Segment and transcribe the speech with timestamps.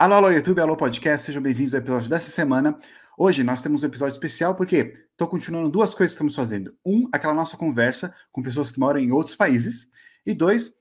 [0.00, 2.78] Alô, alô, YouTube, alô, podcast, sejam bem-vindos ao episódio dessa semana.
[3.18, 6.72] Hoje nós temos um episódio especial porque estou continuando duas coisas que estamos fazendo.
[6.86, 9.90] Um, aquela nossa conversa com pessoas que moram em outros países.
[10.24, 10.76] E dois,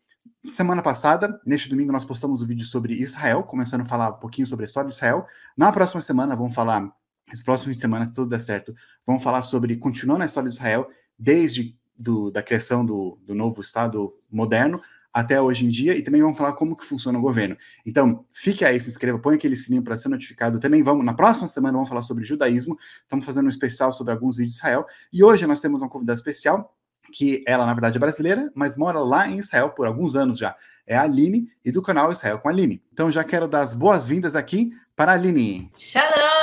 [0.51, 4.45] semana passada, neste domingo, nós postamos um vídeo sobre Israel, começando a falar um pouquinho
[4.45, 5.25] sobre a história de Israel.
[5.57, 6.87] Na próxima semana, vamos falar,
[7.27, 10.87] nas próximas semanas, se tudo der certo, vamos falar sobre, continuando a história de Israel,
[11.17, 14.79] desde do, da criação do, do novo Estado moderno
[15.17, 17.57] até hoje em dia e também vamos falar como que funciona o governo.
[17.83, 20.59] Então, fique aí, se inscreva, põe aquele sininho para ser notificado.
[20.59, 22.77] Também vamos, na próxima semana, vamos falar sobre judaísmo.
[23.01, 24.85] Estamos fazendo um especial sobre alguns vídeos de Israel.
[25.11, 26.71] E hoje nós temos uma convidada especial,
[27.11, 30.55] que ela, na verdade, é brasileira, mas mora lá em Israel por alguns anos já.
[30.85, 32.83] É a Aline e do canal Israel com a Aline.
[32.93, 35.71] Então, já quero dar as boas-vindas aqui para a Aline.
[35.75, 36.36] Shalom!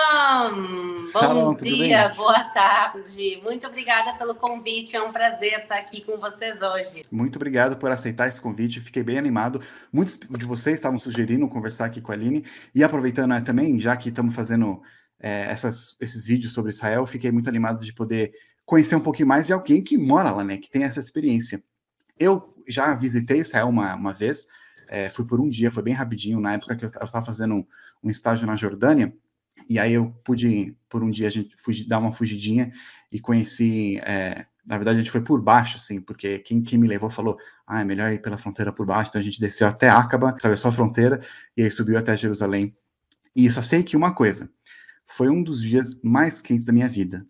[1.12, 3.40] Bom dia, boa tarde.
[3.44, 4.96] Muito obrigada pelo convite.
[4.96, 7.04] É um prazer estar aqui com vocês hoje.
[7.08, 8.80] Muito obrigado por aceitar esse convite.
[8.80, 9.60] Fiquei bem animado.
[9.92, 12.44] Muitos de vocês estavam sugerindo conversar aqui com a Aline.
[12.74, 14.82] E aproveitando né, também, já que estamos fazendo
[15.20, 18.32] é, essas, esses vídeos sobre Israel, fiquei muito animado de poder
[18.66, 20.56] conhecer um pouquinho mais de alguém que mora lá, né?
[20.56, 21.62] Que tem essa experiência.
[22.18, 24.48] Eu já visitei Israel uma, uma vez.
[24.88, 27.66] É, fui por um dia, foi bem rapidinho, na época que eu estava fazendo um,
[28.02, 29.14] um estágio na Jordânia,
[29.68, 32.72] e aí eu pude, por um dia, a gente fugir, dar uma fugidinha
[33.10, 33.98] e conheci.
[34.02, 37.38] É, na verdade, a gente foi por baixo, assim, porque quem, quem me levou falou:
[37.66, 39.10] ah, é melhor ir pela fronteira por baixo.
[39.10, 41.20] Então a gente desceu até Acaba, atravessou a fronteira
[41.56, 42.74] e aí subiu até Jerusalém.
[43.34, 44.50] E só sei que uma coisa:
[45.06, 47.26] foi um dos dias mais quentes da minha vida.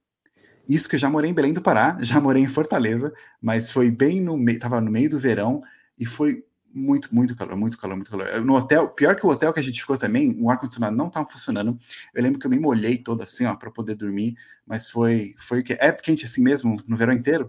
[0.68, 3.90] Isso que eu já morei em Belém do Pará, já morei em Fortaleza, mas foi
[3.90, 5.62] bem no meio, tava no meio do verão
[5.98, 6.44] e foi
[6.74, 8.44] muito, muito calor, muito calor, muito calor.
[8.44, 11.26] No hotel, pior que o hotel que a gente ficou também, o ar-condicionado não estava
[11.28, 11.78] funcionando.
[12.12, 14.36] Eu lembro que eu me molhei todo assim, ó, para poder dormir,
[14.66, 17.48] mas foi, foi o que é quente assim mesmo no verão inteiro.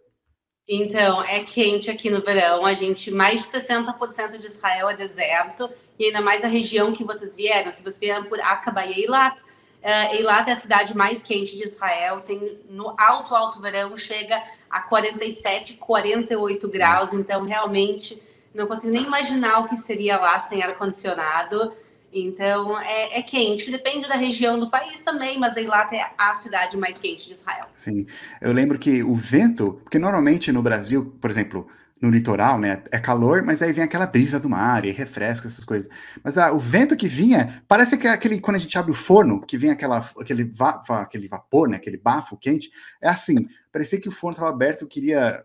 [0.68, 2.66] Então, é quente aqui no verão.
[2.66, 7.04] A gente, mais de 60% de Israel é deserto, e ainda mais a região que
[7.04, 7.72] vocês vieram.
[7.72, 11.64] Se vocês vieram por Aqaba e Eilat, uh, Eilat é a cidade mais quente de
[11.64, 12.22] Israel.
[12.22, 17.14] Tem no alto, alto verão, chega a 47, 48 graus.
[17.14, 18.22] Então, realmente
[18.56, 21.74] não consigo nem imaginar o que seria lá sem ar-condicionado.
[22.12, 26.78] Então é, é, quente, depende da região do país também, mas Eilat é a cidade
[26.78, 27.66] mais quente de Israel.
[27.74, 28.08] Sim,
[28.42, 31.68] eu lembro que o vento, porque normalmente no Brasil, por exemplo,
[32.02, 35.66] no litoral, né, é calor, mas aí vem aquela brisa do mar e refresca essas
[35.66, 35.90] coisas.
[36.24, 38.96] Mas ah, o vento que vinha, parece que é aquele quando a gente abre o
[38.96, 44.00] forno, que vem aquela, aquele, va, aquele vapor, né, aquele bafo quente, é assim, parecia
[44.00, 45.44] que o forno estava aberto, eu queria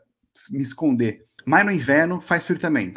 [0.51, 1.27] me esconder.
[1.45, 2.93] Mas no inverno faz frio também.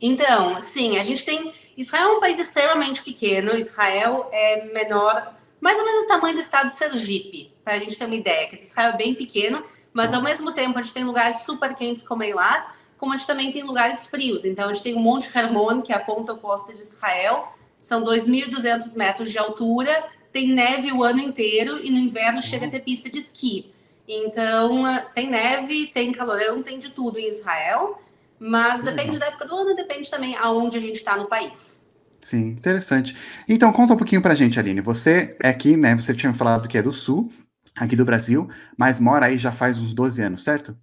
[0.00, 1.52] Então, sim, a gente tem.
[1.76, 3.54] Israel é um país extremamente pequeno.
[3.54, 7.96] Israel é menor, mais ou menos o tamanho do estado de Sergipe, para a gente
[7.96, 8.48] ter uma ideia.
[8.48, 12.02] Que Israel é bem pequeno, mas ao mesmo tempo a gente tem lugares super quentes
[12.02, 12.66] como Eilat,
[12.98, 14.44] como a gente também tem lugares frios.
[14.44, 18.04] Então, a gente tem o Monte Hermon, que é a ponta oposta de Israel, são
[18.04, 22.80] 2.200 metros de altura, tem neve o ano inteiro e no inverno chega a ter
[22.80, 23.71] pista de esqui.
[24.06, 28.00] Então, tem neve, tem calorão, tem de tudo em Israel,
[28.38, 31.80] mas depende da época do ano, depende também aonde a gente está no país.
[32.20, 33.16] Sim, interessante.
[33.48, 34.80] Então, conta um pouquinho pra gente, Aline.
[34.80, 35.94] Você é aqui, né?
[35.96, 37.32] Você tinha falado que é do Sul,
[37.76, 40.76] aqui do Brasil, mas mora aí já faz uns 12 anos, certo?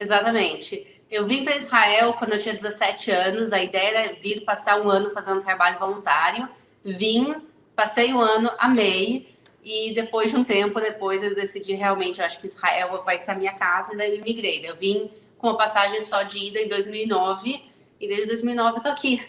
[0.00, 1.02] Exatamente.
[1.10, 3.52] Eu vim para Israel quando eu tinha 17 anos.
[3.52, 6.48] A ideia era vir passar um ano fazendo trabalho voluntário.
[6.84, 7.34] Vim,
[7.74, 9.33] passei um ano, amei.
[9.64, 13.30] E depois de um tempo, depois eu decidi realmente, eu acho que Israel vai ser
[13.30, 14.68] a minha casa, e daí eu migrei.
[14.68, 17.62] Eu vim com uma passagem só de ida em 2009,
[17.98, 19.22] e desde 2009 eu tô aqui.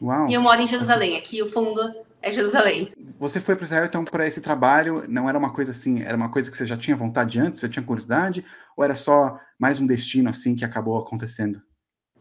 [0.00, 0.28] Uau.
[0.28, 1.80] E eu moro em Jerusalém, aqui o fundo
[2.20, 2.92] é Jerusalém.
[3.18, 6.30] Você foi para Israel então para esse trabalho, não era uma coisa assim, era uma
[6.30, 8.44] coisa que você já tinha vontade antes, você tinha curiosidade,
[8.76, 11.62] ou era só mais um destino assim que acabou acontecendo?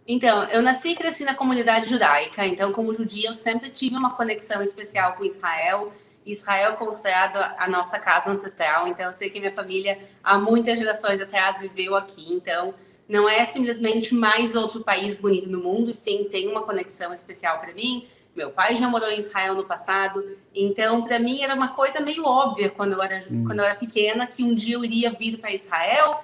[0.07, 4.11] Então, eu nasci e cresci na comunidade judaica, então como judia eu sempre tive uma
[4.11, 5.91] conexão especial com Israel,
[6.25, 10.77] Israel é considerado a nossa casa ancestral, então eu sei que minha família há muitas
[10.77, 12.73] gerações atrás viveu aqui, então
[13.07, 17.73] não é simplesmente mais outro país bonito no mundo, sim, tem uma conexão especial para
[17.73, 18.07] mim.
[18.35, 22.25] Meu pai já morou em Israel no passado, então para mim era uma coisa meio
[22.25, 23.45] óbvia quando eu era hum.
[23.45, 26.23] quando eu era pequena que um dia eu iria vir para Israel,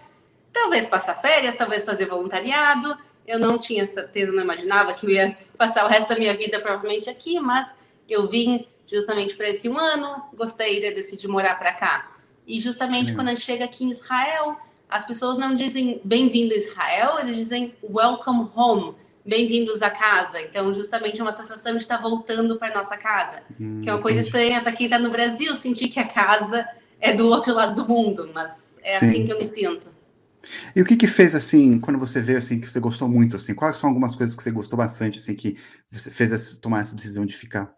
[0.52, 2.98] talvez passar férias, talvez fazer voluntariado.
[3.25, 6.60] Eu não tinha certeza, não imaginava que eu ia passar o resto da minha vida
[6.60, 7.74] provavelmente aqui, mas
[8.10, 12.12] eu vim justamente para esse um ano, gostei de decidir morar para cá.
[12.46, 14.58] E justamente quando a gente chega aqui em Israel,
[14.90, 18.94] as pessoas não dizem bem-vindo a Israel, eles dizem welcome home,
[19.26, 20.42] bem-vindos à casa.
[20.42, 24.02] Então, justamente é uma sensação de estar voltando para nossa casa, hum, que é uma
[24.02, 24.36] coisa entendi.
[24.36, 26.68] estranha para quem está no Brasil sentir que a casa
[27.00, 29.08] é do outro lado do mundo, mas é Sim.
[29.08, 29.90] assim que eu me sinto.
[30.76, 33.54] E o que que fez assim, quando você veio assim que você gostou muito assim?
[33.54, 35.56] Quais são algumas coisas que você gostou bastante assim que
[35.90, 37.72] você fez tomar essa decisão de ficar?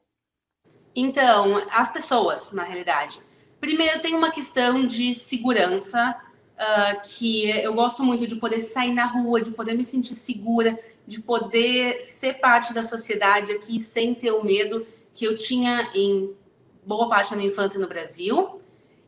[0.95, 3.19] Então, as pessoas, na realidade.
[3.59, 6.15] Primeiro, tem uma questão de segurança,
[6.53, 10.77] uh, que eu gosto muito de poder sair na rua, de poder me sentir segura,
[11.05, 16.33] de poder ser parte da sociedade aqui sem ter o medo que eu tinha em
[16.85, 18.61] boa parte da minha infância no Brasil.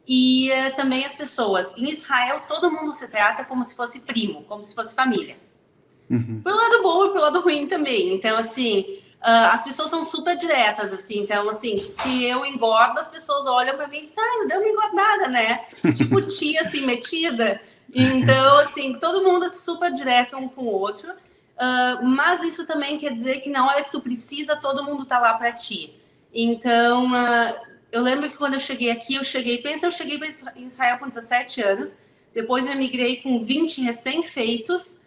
[0.08, 1.74] E uh, também as pessoas.
[1.78, 5.38] Em Israel, todo mundo se trata como se fosse primo, como se fosse família.
[6.10, 6.42] Uhum.
[6.44, 8.14] Pelo lado bom e pelo lado ruim também.
[8.14, 11.22] Então, assim, Uh, as pessoas são super diretas, assim.
[11.22, 14.68] Então, assim, se eu engordo, as pessoas olham para mim e dizem, ah, deu uma
[14.68, 15.66] engordada, né?
[15.98, 17.60] tipo tia, assim, metida.
[17.96, 21.12] Então, assim, todo mundo é super direto um com o outro.
[21.12, 25.18] Uh, mas isso também quer dizer que na hora que tu precisa, todo mundo tá
[25.18, 26.00] lá para ti.
[26.32, 27.56] Então, uh,
[27.92, 30.28] eu lembro que quando eu cheguei aqui, eu cheguei, pensa, eu cheguei para
[30.58, 31.96] Israel com 17 anos,
[32.32, 35.00] depois eu emigrei com 20 recém-feitos,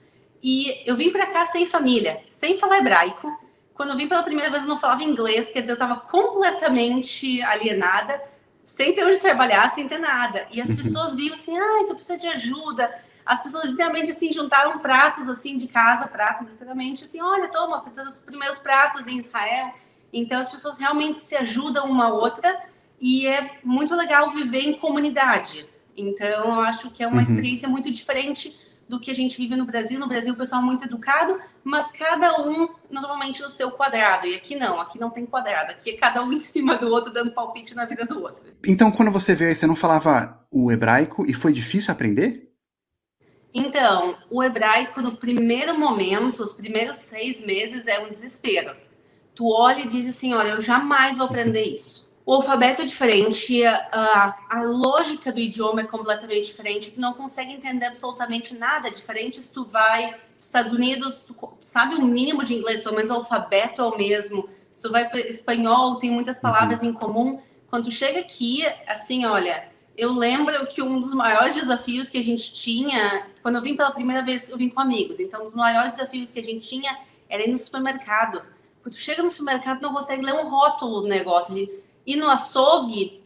[0.42, 3.30] e eu vim para cá sem família, sem falar hebraico,
[3.78, 7.40] quando eu vim pela primeira vez, eu não falava inglês, quer dizer, eu estava completamente
[7.42, 8.20] alienada,
[8.64, 10.48] sem ter onde trabalhar, sem ter nada.
[10.50, 10.76] E as uhum.
[10.76, 12.92] pessoas viam assim, ai, tu precisa de ajuda.
[13.24, 18.18] As pessoas literalmente assim juntaram pratos assim de casa, pratos literalmente assim, olha, toma, os
[18.18, 19.72] primeiros pratos em Israel.
[20.12, 22.60] Então as pessoas realmente se ajudam uma a outra
[23.00, 25.68] e é muito legal viver em comunidade.
[25.96, 27.22] Então eu acho que é uma uhum.
[27.22, 30.00] experiência muito diferente do que a gente vive no Brasil.
[30.00, 34.26] No Brasil, o pessoal é muito educado, mas cada um normalmente no seu quadrado.
[34.26, 35.72] E aqui não, aqui não tem quadrado.
[35.72, 38.46] Aqui é cada um em cima do outro, dando palpite na vida do outro.
[38.66, 42.48] Então, quando você veio aí, você não falava o hebraico e foi difícil aprender?
[43.52, 48.74] Então, o hebraico, no primeiro momento, os primeiros seis meses, é um desespero.
[49.34, 53.64] Tu olha e diz assim: olha, eu jamais vou aprender isso o alfabeto é diferente,
[53.64, 59.40] a, a, lógica do idioma é completamente diferente, tu não consegue entender absolutamente nada diferente
[59.40, 63.14] se tu vai para Estados Unidos, tu sabe o mínimo de inglês, pelo menos o
[63.14, 64.46] alfabeto é o mesmo.
[64.74, 66.90] Se tu vai para espanhol, tem muitas palavras uhum.
[66.90, 67.40] em comum.
[67.70, 69.66] Quando tu chega aqui, assim, olha,
[69.96, 73.90] eu lembro que um dos maiores desafios que a gente tinha, quando eu vim pela
[73.90, 76.94] primeira vez, eu vim com amigos, então um dos maiores desafios que a gente tinha
[77.26, 78.42] era ir no supermercado.
[78.82, 82.30] Quando tu chega no supermercado, não consegue ler um rótulo do negócio, de, e no
[82.30, 83.22] açougue,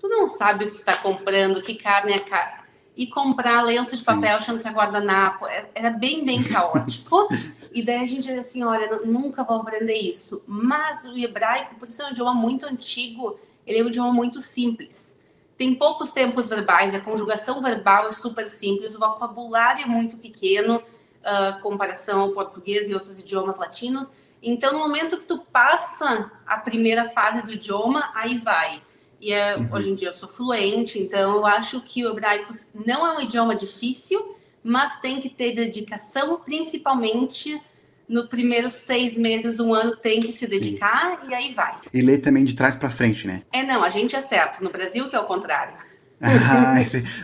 [0.00, 2.62] tu não sabe o que tu está comprando, que carne é cara.
[2.96, 4.36] E comprar lenço de papel Sim.
[4.36, 5.48] achando que é guardanapo.
[5.48, 7.26] É, era bem, bem caótico.
[7.74, 10.40] e daí a gente era assim, olha, nunca vou aprender isso.
[10.46, 13.36] Mas o hebraico, por isso é um idioma muito antigo,
[13.66, 15.18] ele é um idioma muito simples.
[15.56, 20.76] Tem poucos tempos verbais, a conjugação verbal é super simples, o vocabulário é muito pequeno,
[20.76, 24.12] uh, comparação ao português e outros idiomas latinos.
[24.42, 28.82] Então, no momento que tu passa a primeira fase do idioma, aí vai.
[29.20, 29.68] E é, uhum.
[29.72, 32.50] hoje em dia eu sou fluente, então eu acho que o hebraico
[32.86, 37.60] não é um idioma difícil, mas tem que ter dedicação, principalmente
[38.08, 41.30] no primeiros seis meses, um ano, tem que se dedicar Sim.
[41.30, 41.74] e aí vai.
[41.92, 43.42] E ler também de trás para frente, né?
[43.52, 44.64] É, não, a gente é certo.
[44.64, 45.74] No Brasil, que é o contrário.
[46.20, 46.74] ah,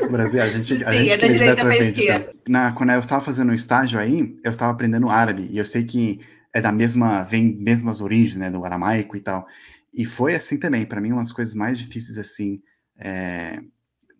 [0.00, 2.30] no Brasil, a gente, Sim, a gente é da direita para esquerda.
[2.30, 2.34] Então.
[2.46, 5.84] Na, quando eu estava fazendo o estágio aí, eu estava aprendendo árabe, e eu sei
[5.84, 6.20] que
[6.54, 9.44] é da mesma, vem mesmas origens, né, do aramaico e tal.
[9.92, 12.62] E foi assim também, para mim, umas coisas mais difíceis, assim,
[12.96, 13.60] é,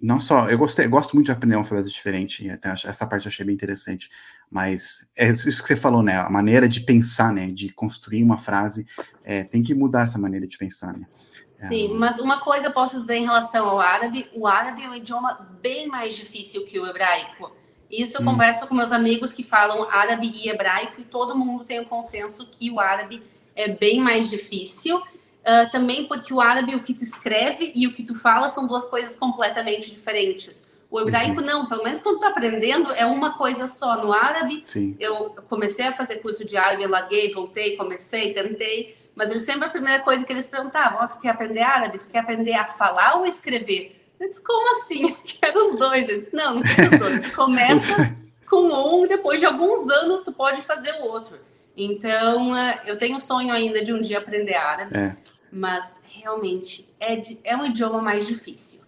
[0.03, 3.27] não só, eu gostei, eu gosto muito de aprender um alfabeto diferente, até essa parte
[3.27, 4.11] eu achei bem interessante,
[4.51, 8.37] mas é isso que você falou, né, a maneira de pensar, né, de construir uma
[8.37, 8.85] frase,
[9.23, 11.07] é, tem que mudar essa maneira de pensar, né.
[11.55, 14.89] Sim, é, mas uma coisa eu posso dizer em relação ao árabe, o árabe é
[14.89, 17.53] um idioma bem mais difícil que o hebraico.
[18.01, 18.25] Isso eu hum.
[18.27, 21.87] converso com meus amigos que falam árabe e hebraico e todo mundo tem o um
[21.87, 23.23] consenso que o árabe
[23.55, 24.97] é bem mais difícil.
[24.99, 28.67] Uh, também porque o árabe, o que tu escreve e o que tu fala são
[28.67, 30.65] duas coisas completamente diferentes.
[30.91, 31.47] O hebraico uhum.
[31.47, 34.01] não, pelo menos quando tu tá aprendendo é uma coisa só.
[34.01, 34.97] No árabe, Sim.
[35.01, 39.71] eu comecei a fazer curso de árabe, larguei, voltei, comecei, tentei, mas eles sempre a
[39.71, 41.99] primeira coisa que eles perguntavam, oh, tu quer aprender árabe?
[41.99, 44.04] Tu quer aprender a falar ou escrever?
[44.19, 45.11] Eu disse, como assim?
[45.11, 46.09] Eu quero os dois.
[46.09, 47.21] Eu disse, não, não quero os dois.
[47.21, 48.17] Tu começa
[48.49, 51.39] com um, depois de alguns anos tu pode fazer o outro.
[51.77, 55.17] Então, eh, eu tenho sonho ainda de um dia aprender árabe, é.
[55.51, 58.83] mas realmente é, de, é um idioma mais difícil.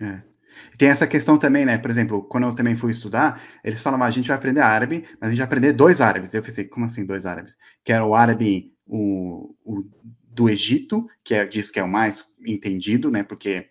[0.00, 0.22] É.
[0.78, 1.76] Tem essa questão também, né?
[1.76, 5.04] Por exemplo, quando eu também fui estudar, eles falavam, ah, a gente vai aprender árabe,
[5.20, 6.32] mas a gente vai aprender dois árabes.
[6.32, 7.58] Eu pensei, como assim dois árabes?
[7.82, 9.84] Que era o árabe o, o
[10.22, 13.22] do Egito, que é, diz que é o mais entendido, né?
[13.22, 13.68] Porque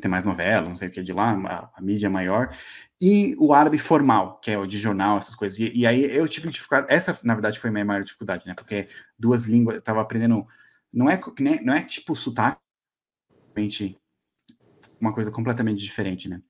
[0.00, 2.54] tem mais novela, não sei o que de lá, a, a, mídia maior,
[3.00, 5.58] e o árabe formal, que é o de jornal, essas coisas.
[5.58, 8.54] E, e, aí eu tive dificuldade, essa na verdade foi a minha maior dificuldade, né?
[8.54, 8.88] Porque
[9.18, 10.46] duas línguas, eu tava aprendendo,
[10.92, 11.20] não é,
[11.62, 12.60] não é tipo sotaque,
[15.00, 16.40] uma coisa completamente diferente, né?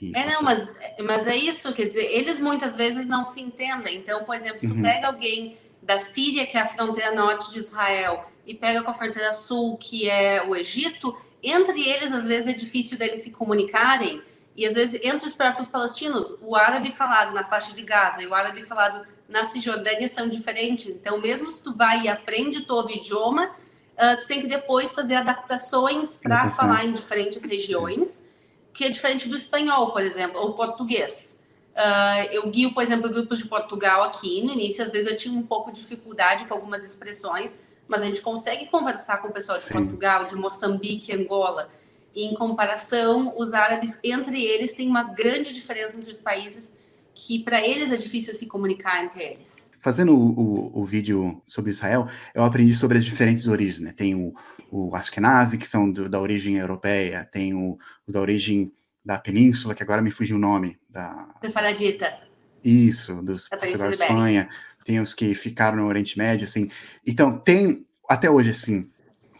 [0.00, 0.68] E, é, não, mas,
[1.04, 3.96] mas é isso, quer dizer, eles muitas vezes não se entendem.
[3.96, 4.82] Então, por exemplo, se tu uhum.
[4.82, 8.94] pega alguém da Síria, que é a fronteira norte de Israel, e pega com a
[8.94, 14.22] fronteira sul, que é o Egito, entre eles, às vezes, é difícil deles se comunicarem,
[14.58, 18.26] e às vezes, entre os próprios palestinos, o árabe falado na faixa de Gaza e
[18.26, 20.88] o árabe falado na Cisjordânia são diferentes.
[20.88, 24.92] Então, mesmo se tu vai e aprende todo o idioma, uh, tu tem que depois
[24.92, 28.20] fazer adaptações para falar em diferentes regiões,
[28.72, 31.38] que é diferente do espanhol, por exemplo, ou português.
[31.78, 34.42] Uh, eu guio, por exemplo, grupos de Portugal aqui.
[34.42, 37.54] No início, às vezes, eu tinha um pouco de dificuldade com algumas expressões,
[37.88, 39.72] mas a gente consegue conversar com o pessoal de Sim.
[39.72, 41.68] Portugal, de Moçambique, Angola.
[42.14, 46.76] E, em comparação, os árabes, entre eles, tem uma grande diferença entre os países
[47.14, 49.68] que para eles é difícil se comunicar entre eles.
[49.80, 53.92] Fazendo o, o, o, vídeo sobre Israel, eu aprendi sobre as diferentes origens, né?
[53.92, 54.32] Tem o,
[54.70, 57.76] o Ashkenazi, que são do, da origem europeia, tem o,
[58.06, 58.72] o, da origem
[59.04, 60.78] da península, que agora me fugiu o nome.
[60.88, 62.18] Da Sefaradita.
[62.62, 64.48] Isso, dos, da, da Espanha.
[64.88, 66.70] Tem os que ficaram no Oriente Médio, assim.
[67.06, 68.90] Então, tem, até hoje, assim,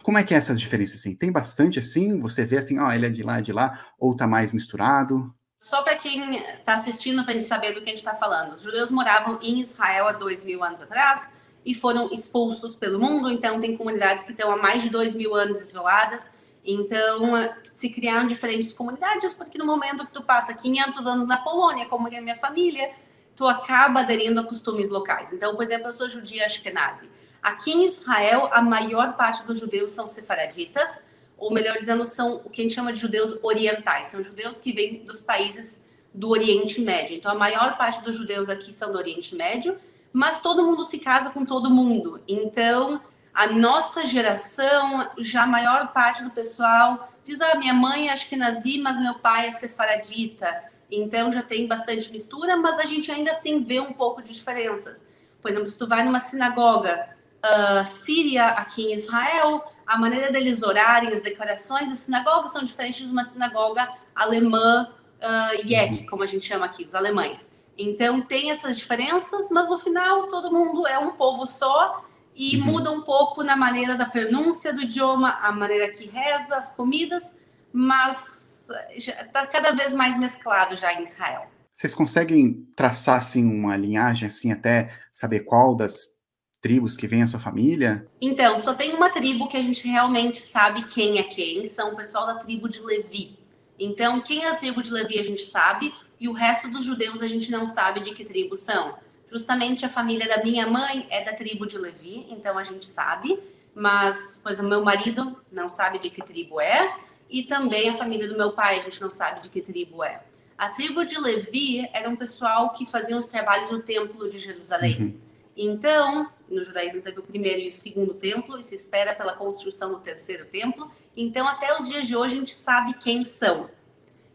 [0.03, 1.15] como é que é essas diferenças, assim?
[1.15, 2.19] Tem bastante, assim?
[2.19, 4.53] Você vê, assim, ó, oh, ele é de lá, é de lá, ou tá mais
[4.53, 5.33] misturado?
[5.59, 8.53] Só para quem está assistindo, para gente saber do que a gente está falando.
[8.53, 11.27] Os judeus moravam em Israel há dois mil anos atrás
[11.65, 13.31] e foram expulsos pelo mundo.
[13.31, 16.29] Então, tem comunidades que estão há mais de dois mil anos isoladas.
[16.63, 17.31] Então,
[17.71, 22.07] se criaram diferentes comunidades, porque no momento que tu passa 500 anos na Polônia, como
[22.07, 22.91] é a minha família,
[23.39, 25.31] tu acaba aderindo a costumes locais.
[25.31, 27.09] Então, por exemplo, eu sou judia ashkenazi.
[27.41, 31.01] Aqui em Israel, a maior parte dos judeus são sefaraditas,
[31.37, 34.73] ou melhor dizendo, são o que a gente chama de judeus orientais, são judeus que
[34.73, 35.81] vêm dos países
[36.13, 37.15] do Oriente Médio.
[37.15, 39.79] Então, a maior parte dos judeus aqui são do Oriente Médio,
[40.11, 42.19] mas todo mundo se casa com todo mundo.
[42.27, 42.99] Então,
[43.33, 48.35] a nossa geração, já a maior parte do pessoal diz: ah, minha mãe acho que
[48.35, 50.61] nazi, mas meu pai é sefaradita.
[50.91, 55.05] Então, já tem bastante mistura, mas a gente ainda assim vê um pouco de diferenças.
[55.41, 60.63] Por exemplo, se tu vai numa sinagoga uh, síria aqui em Israel, a maneira deles
[60.63, 66.27] orarem, as decorações das sinagogas são diferentes de uma sinagoga alemã uh, Yek, como a
[66.27, 67.49] gente chama aqui, os alemães.
[67.77, 72.03] Então tem essas diferenças, mas no final todo mundo é um povo só
[72.35, 72.65] e uhum.
[72.65, 77.33] muda um pouco na maneira da pronúncia do idioma, a maneira que reza, as comidas,
[77.71, 78.58] mas
[78.95, 81.47] está cada vez mais mesclado já em Israel.
[81.71, 86.19] Vocês conseguem traçar assim uma linhagem assim até saber qual das
[86.61, 88.05] tribos que vem a sua família?
[88.19, 91.95] Então, só tem uma tribo que a gente realmente sabe quem é quem, são o
[91.95, 93.39] pessoal da tribo de Levi.
[93.79, 97.21] Então, quem é a tribo de Levi a gente sabe, e o resto dos judeus
[97.21, 98.97] a gente não sabe de que tribo são.
[99.31, 103.39] Justamente a família da minha mãe é da tribo de Levi, então a gente sabe,
[103.73, 106.93] mas, pois o meu marido não sabe de que tribo é,
[107.29, 110.23] e também a família do meu pai a gente não sabe de que tribo é.
[110.57, 114.97] A tribo de Levi era um pessoal que fazia os trabalhos no templo de Jerusalém.
[114.99, 115.19] Uhum.
[115.55, 119.91] Então, no judaísmo teve o primeiro e o segundo templo, e se espera pela construção
[119.91, 120.91] do terceiro templo.
[121.15, 123.69] Então, até os dias de hoje, a gente sabe quem são.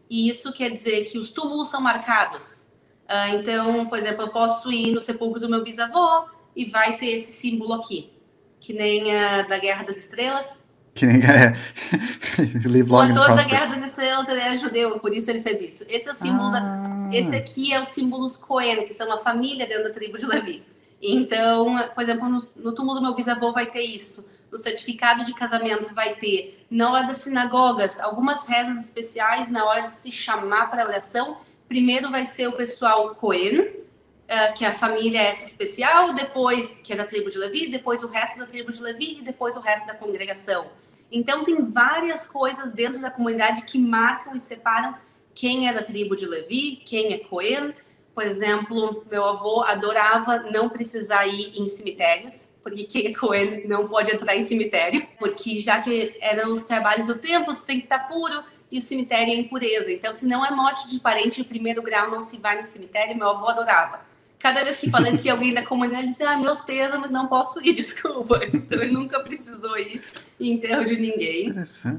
[0.09, 2.69] E isso quer dizer que os túmulos são marcados.
[3.05, 6.25] Uh, então, por exemplo, eu posso ir no sepulcro do meu bisavô
[6.55, 8.11] e vai ter esse símbolo aqui,
[8.59, 10.64] que nem a da Guerra das Estrelas.
[10.95, 11.51] Que nem é.
[12.89, 15.85] o autor da Guerra das Estrelas ele é judeu, por isso ele fez isso.
[15.89, 17.09] Esse é o símbolo ah.
[17.11, 17.15] da...
[17.15, 20.63] Esse aqui é o símbolos Cohen, que são uma família dentro da tribo de Levi.
[21.01, 24.25] Então, por exemplo, no, no túmulo do meu bisavô vai ter isso.
[24.49, 26.65] No certificado de casamento vai ter.
[26.71, 31.37] Na hora das sinagogas, algumas rezas especiais na hora de se chamar para a oração.
[31.67, 36.93] Primeiro vai ser o pessoal Cohen, uh, que é a família essa especial, depois, que
[36.93, 39.59] é da tribo de Levi, depois o resto da tribo de Levi e depois o
[39.59, 40.67] resto da congregação.
[41.11, 44.95] Então, tem várias coisas dentro da comunidade que marcam e separam
[45.33, 47.73] quem é da tribo de Levi, quem é Cohen,
[48.15, 53.89] por exemplo, meu avô adorava não precisar ir em cemitérios, porque quem é Cohen não
[53.89, 57.85] pode entrar em cemitério, porque já que eram os trabalhos do templo, tu tem que
[57.85, 59.91] estar puro e o cemitério é impureza.
[59.91, 63.17] Então, se não é morte de parente de primeiro grau, não se vai no cemitério.
[63.17, 63.99] Meu avô adorava
[64.45, 68.39] cada vez que falecia alguém da comunidade, dizia, ah, meus pêsames, não posso ir, desculpa.
[68.53, 70.03] Então, ele nunca precisou ir
[70.39, 71.51] em enterro de ninguém.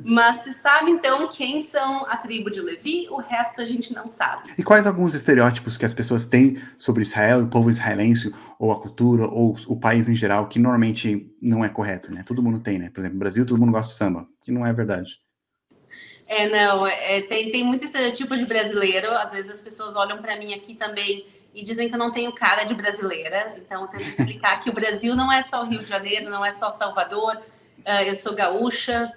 [0.05, 4.07] Mas se sabe, então, quem são a tribo de Levi, o resto a gente não
[4.07, 4.51] sabe.
[4.57, 8.81] E quais alguns estereótipos que as pessoas têm sobre Israel, o povo israelense, ou a
[8.81, 12.23] cultura, ou o país em geral, que normalmente não é correto, né?
[12.25, 12.91] Todo mundo tem, né?
[12.91, 15.19] Por exemplo, no Brasil, todo mundo gosta de samba, que não é verdade.
[16.29, 19.11] É, não, é, tem, tem muito estereotipo de brasileiro.
[19.11, 21.25] Às vezes as pessoas olham para mim aqui também
[21.57, 23.55] e dizem que eu não tenho cara de brasileira.
[23.57, 26.53] Então, eu tento explicar que o Brasil não é só Rio de Janeiro, não é
[26.53, 27.35] só Salvador.
[27.79, 29.11] Uh, eu sou gaúcha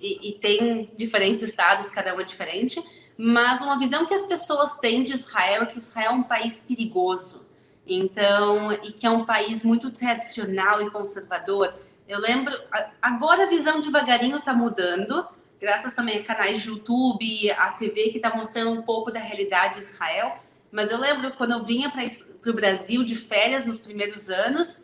[0.00, 2.80] e, e, tem diferentes estados, cada uma diferente.
[3.18, 6.60] Mas uma visão que as pessoas têm de Israel é que Israel é um país
[6.60, 7.44] perigoso.
[7.84, 11.74] Então, e que é um país muito tradicional e conservador.
[12.06, 12.56] Eu lembro,
[13.00, 15.26] agora a visão devagarinho está mudando,
[15.60, 19.74] graças também a canais de YouTube, a TV que está mostrando um pouco da realidade
[19.74, 20.38] de Israel.
[20.72, 24.80] Mas eu lembro quando eu vinha para o Brasil de férias nos primeiros anos,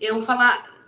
[0.00, 0.16] eu,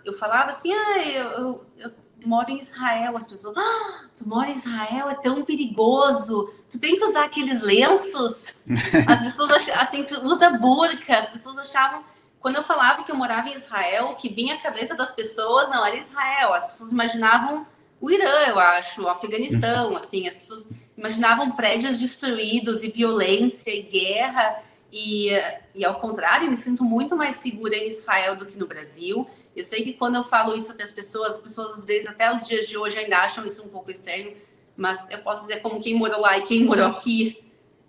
[0.05, 1.91] eu falava assim: ah, eu, eu, eu
[2.25, 3.15] moro em Israel.
[3.15, 6.53] As pessoas, ah, tu mora em Israel, é tão perigoso.
[6.69, 8.55] Tu tem que usar aqueles lenços.
[9.07, 11.17] As pessoas achavam, assim, tu usa burca.
[11.17, 12.03] As pessoas achavam,
[12.37, 15.69] quando eu falava que eu morava em Israel, o que vinha à cabeça das pessoas
[15.69, 16.53] não era Israel.
[16.53, 17.65] As pessoas imaginavam
[18.01, 20.67] o Irã, eu acho, o Afeganistão, assim, as pessoas
[20.97, 24.61] imaginavam prédios destruídos e violência e guerra.
[24.91, 25.29] E,
[25.73, 29.27] e ao contrário, me sinto muito mais segura em Israel do que no Brasil.
[29.55, 32.33] Eu sei que quando eu falo isso para as pessoas, as pessoas às vezes até
[32.33, 34.35] os dias de hoje ainda acham isso um pouco estranho,
[34.75, 37.43] mas eu posso dizer como quem morou lá e quem morou aqui,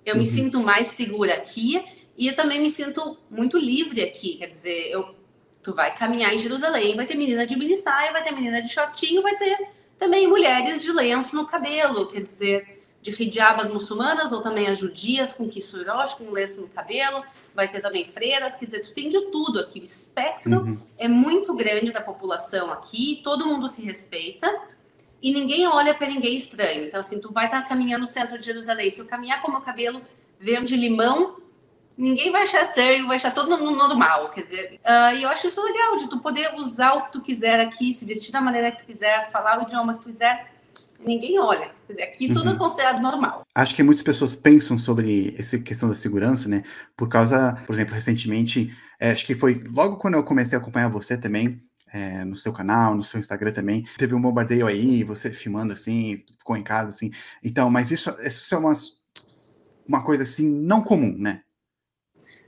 [0.04, 0.20] eu uhum.
[0.20, 1.84] me sinto mais segura aqui
[2.16, 4.36] e eu também me sinto muito livre aqui.
[4.36, 5.14] Quer dizer, eu,
[5.62, 8.68] tu vai caminhar em Jerusalém, vai ter menina de mini saia, vai ter menina de
[8.68, 9.68] shortinho, vai ter
[9.98, 15.34] também mulheres de lenço no cabelo, quer dizer, de hijabas muçulmanas ou também as judias
[15.34, 17.22] com kissurosh, com lenço no cabelo
[17.54, 19.80] vai ter também freiras, quer dizer, tu tem de tudo aqui.
[19.80, 20.80] O espectro uhum.
[20.96, 24.50] é muito grande da população aqui, todo mundo se respeita
[25.20, 26.84] e ninguém olha para ninguém estranho.
[26.84, 29.48] Então, assim, tu vai estar tá caminhando no centro de Jerusalém, se eu caminhar com
[29.48, 30.00] o meu cabelo
[30.40, 31.36] verde limão,
[31.96, 35.46] ninguém vai achar estranho, vai achar todo mundo normal, quer dizer, uh, e eu acho
[35.46, 38.72] isso legal, de tu poder usar o que tu quiser aqui, se vestir da maneira
[38.72, 40.51] que tu quiser, falar o idioma que tu quiser,
[41.04, 41.70] ninguém olha.
[41.86, 42.58] Quer dizer, aqui tudo é uhum.
[42.58, 43.46] considerado normal.
[43.54, 46.62] Acho que muitas pessoas pensam sobre essa questão da segurança, né?
[46.96, 50.88] Por causa, por exemplo, recentemente, é, acho que foi logo quando eu comecei a acompanhar
[50.88, 55.30] você também, é, no seu canal, no seu Instagram também, teve um bombardeio aí, você
[55.30, 57.10] filmando assim, ficou em casa assim.
[57.42, 58.72] Então, mas isso, isso é uma,
[59.86, 61.42] uma coisa assim não comum, né?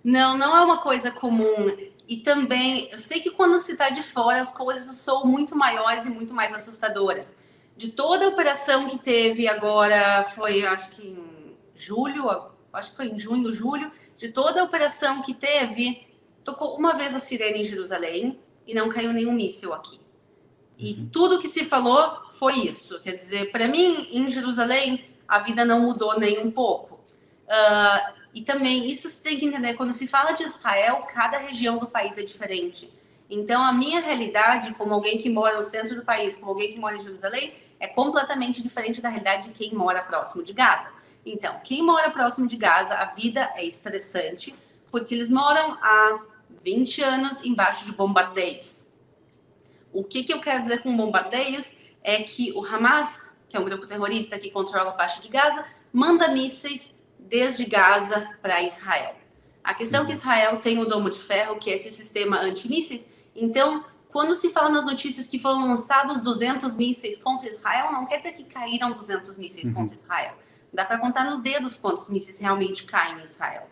[0.03, 1.75] Não, não é uma coisa comum.
[2.07, 6.05] E também, eu sei que quando se está de fora, as coisas são muito maiores
[6.05, 7.35] e muito mais assustadoras
[7.77, 12.29] de toda a operação que teve agora, foi acho que em julho,
[12.73, 16.07] acho que foi em junho, julho, de toda a operação que teve,
[16.45, 20.01] tocou uma vez a sirene em Jerusalém e não caiu nenhum míssil aqui.
[20.79, 21.09] E uhum.
[21.11, 23.01] tudo que se falou foi isso.
[23.01, 26.95] Quer dizer, para mim, em Jerusalém, a vida não mudou nem um pouco.
[27.47, 31.79] Uh, e também, isso você tem que entender, quando se fala de Israel, cada região
[31.79, 32.93] do país é diferente.
[33.29, 36.79] Então, a minha realidade, como alguém que mora no centro do país, como alguém que
[36.79, 40.93] mora em Jerusalém, é completamente diferente da realidade de quem mora próximo de Gaza.
[41.25, 44.55] Então, quem mora próximo de Gaza, a vida é estressante,
[44.91, 46.21] porque eles moram há
[46.63, 48.91] 20 anos embaixo de bombardeios.
[49.93, 53.65] O que, que eu quero dizer com bombardeios é que o Hamas, que é um
[53.65, 59.15] grupo terrorista que controla a faixa de Gaza, manda mísseis desde Gaza para Israel.
[59.65, 63.09] A questão é que Israel tem o domo de ferro, que é esse sistema antimísseis,
[63.35, 68.19] então quando se fala nas notícias que foram lançados 200 mísseis contra Israel, não quer
[68.19, 69.75] dizer que caíram 200 mísseis uhum.
[69.75, 70.35] contra Israel.
[70.73, 73.69] Dá para contar nos dedos quantos mísseis realmente caem em Israel.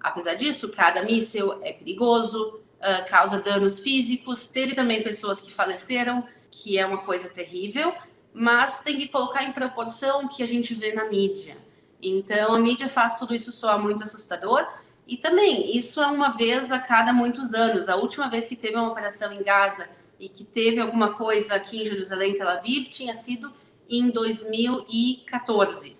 [0.00, 4.46] Apesar disso, cada míssil é perigoso, uh, causa danos físicos.
[4.46, 7.94] Teve também pessoas que faleceram, que é uma coisa terrível,
[8.32, 11.58] mas tem que colocar em proporção o que a gente vê na mídia.
[12.00, 14.66] Então, a mídia faz tudo isso soar muito assustador,
[15.06, 17.88] e também, isso é uma vez a cada muitos anos.
[17.88, 19.88] A última vez que teve uma operação em Gaza
[20.18, 23.52] e que teve alguma coisa aqui em Jerusalém, Tel Aviv, tinha sido
[23.88, 25.96] em 2014.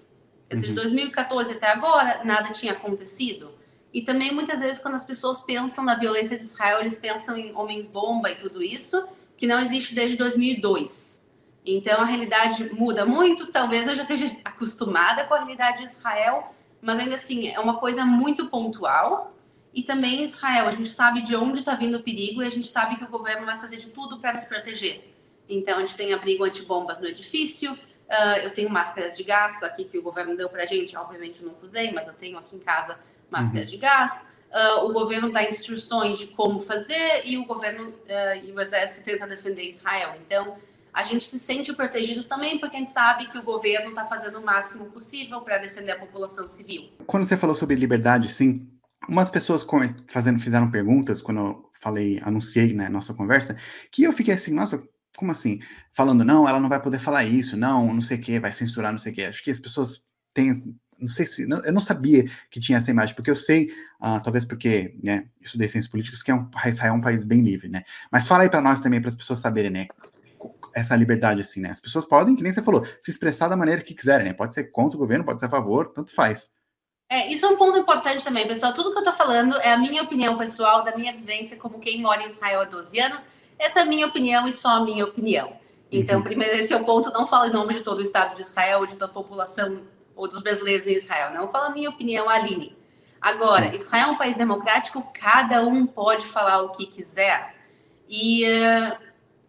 [0.48, 1.56] Quer dizer, de 2014 uhum.
[1.56, 3.52] até agora, nada tinha acontecido.
[3.92, 7.54] E também, muitas vezes, quando as pessoas pensam na violência de Israel, eles pensam em
[7.54, 9.04] homens-bomba e tudo isso,
[9.36, 11.26] que não existe desde 2002.
[11.64, 13.46] Então, a realidade muda muito.
[13.48, 17.78] Talvez eu já esteja acostumada com a realidade de Israel, mas ainda assim é uma
[17.78, 19.32] coisa muito pontual.
[19.72, 22.66] E também Israel, a gente sabe de onde está vindo o perigo e a gente
[22.66, 25.14] sabe que o governo vai fazer de tudo para nos proteger.
[25.48, 29.84] Então, a gente tem abrigo antibombas no edifício, uh, eu tenho máscaras de gás aqui
[29.84, 32.56] que o governo deu para a gente, obviamente eu não usei, mas eu tenho aqui
[32.56, 32.98] em casa
[33.30, 33.76] máscaras uhum.
[33.76, 34.24] de gás.
[34.50, 39.02] Uh, o governo dá instruções de como fazer e o governo uh, e o exército
[39.02, 40.14] tenta defender Israel.
[40.20, 40.56] Então,
[40.92, 44.38] a gente se sente protegidos também porque a gente sabe que o governo está fazendo
[44.38, 46.90] o máximo possível para defender a população civil.
[47.06, 48.68] Quando você falou sobre liberdade, sim,
[49.08, 49.66] umas pessoas
[50.06, 53.56] fazendo, fizeram perguntas quando eu falei, anunciei né, nossa conversa,
[53.90, 55.60] que eu fiquei assim, nossa, como assim?
[55.92, 58.92] Falando, não, ela não vai poder falar isso, não, não sei o que, vai censurar,
[58.92, 59.24] não sei o que.
[59.24, 60.52] Acho que as pessoas têm,
[60.98, 64.22] não sei se, não, eu não sabia que tinha essa imagem, porque eu sei, uh,
[64.22, 67.68] talvez porque, né, estudei ciências políticas, que é um, Israel é um país bem livre,
[67.68, 67.82] né?
[68.10, 69.88] Mas fala aí para nós também, para as pessoas saberem, né?
[70.74, 71.70] Essa liberdade, assim, né?
[71.70, 74.32] As pessoas podem, que nem você falou, se expressar da maneira que quiserem, né?
[74.32, 76.50] Pode ser contra o governo, pode ser a favor, tanto faz.
[77.08, 78.72] É, isso é um ponto importante também, pessoal.
[78.72, 82.00] Tudo que eu estou falando é a minha opinião pessoal, da minha vivência como quem
[82.00, 83.26] mora em Israel há 12 anos.
[83.58, 85.52] Essa é a minha opinião e só a minha opinião.
[85.90, 86.22] Então, uhum.
[86.22, 87.12] primeiro, esse é o ponto.
[87.12, 89.82] Não falo em nome de todo o Estado de Israel, ou de toda a população
[90.16, 91.32] ou dos brasileiros em Israel.
[91.32, 92.76] Não falo a minha opinião, Aline.
[93.20, 93.74] Agora.
[93.74, 97.54] Israel é um país democrático, cada um pode falar o que quiser.
[98.08, 98.96] E uh,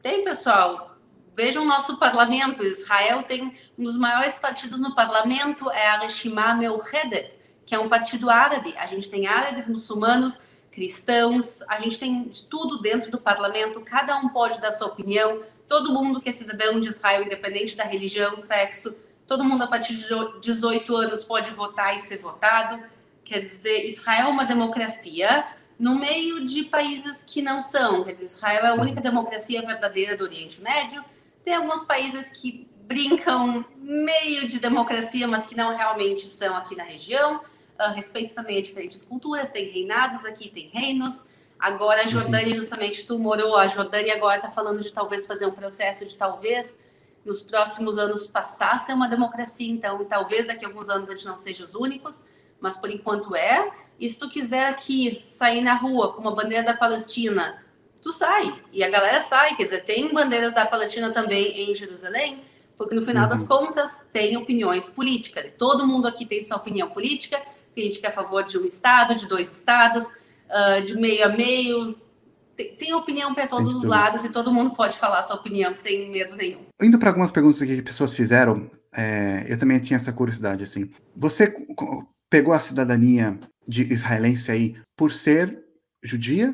[0.02, 0.93] tem, pessoal,
[1.36, 2.64] vejam o nosso parlamento.
[2.64, 7.90] Israel tem um dos maiores partidos no parlamento, é a Reshima Meochedet, que é um
[7.90, 8.74] partido árabe.
[8.78, 10.40] A gente tem árabes, muçulmanos,
[10.72, 15.44] cristãos, a gente tem de tudo dentro do parlamento, cada um pode dar sua opinião,
[15.68, 18.96] todo mundo que é cidadão de Israel, independente da religião, sexo,
[19.28, 20.08] todo mundo a partir de
[20.42, 22.84] 18 anos pode votar e ser votado.
[23.24, 25.46] Quer dizer, Israel é uma democracia
[25.80, 28.04] no meio de países que não são.
[28.04, 31.04] Quer dizer, Israel é a única democracia verdadeira do Oriente Médio.
[31.44, 36.84] Tem alguns países que brincam meio de democracia, mas que não realmente são aqui na
[36.84, 37.42] região.
[37.80, 41.24] Uh, respeito também a diferentes culturas, tem reinados aqui, tem reinos.
[41.60, 42.56] Agora a Jordânia, uhum.
[42.56, 46.78] justamente, tu morou, a Jordânia agora está falando de talvez fazer um processo de talvez
[47.26, 49.70] nos próximos anos passar a ser uma democracia.
[49.70, 52.24] Então, talvez daqui a alguns anos a gente não seja os únicos,
[52.60, 53.72] mas por enquanto é.
[54.00, 57.63] E se tu quiser aqui sair na rua com uma bandeira da Palestina,
[58.04, 58.54] tu sai.
[58.72, 62.44] E a galera sai, quer dizer, tem bandeiras da Palestina também em Jerusalém,
[62.78, 63.30] porque no final uhum.
[63.30, 65.54] das contas tem opiniões políticas.
[65.54, 67.42] E todo mundo aqui tem sua opinião política
[67.74, 71.26] tem gente que é a favor de um estado, de dois estados, uh, de meio
[71.26, 71.96] a meio.
[72.56, 76.12] Tem, tem opinião para todos os lados e todo mundo pode falar sua opinião sem
[76.12, 76.62] medo nenhum.
[76.82, 80.90] Indo para algumas perguntas que pessoas fizeram, é, eu também tinha essa curiosidade assim.
[81.16, 81.54] Você
[82.30, 85.64] pegou a cidadania de israelense aí por ser
[86.04, 86.54] judia?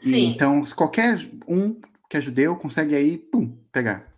[0.00, 0.14] Sim.
[0.14, 4.10] E, então, qualquer um que é judeu consegue aí, pum, pegar.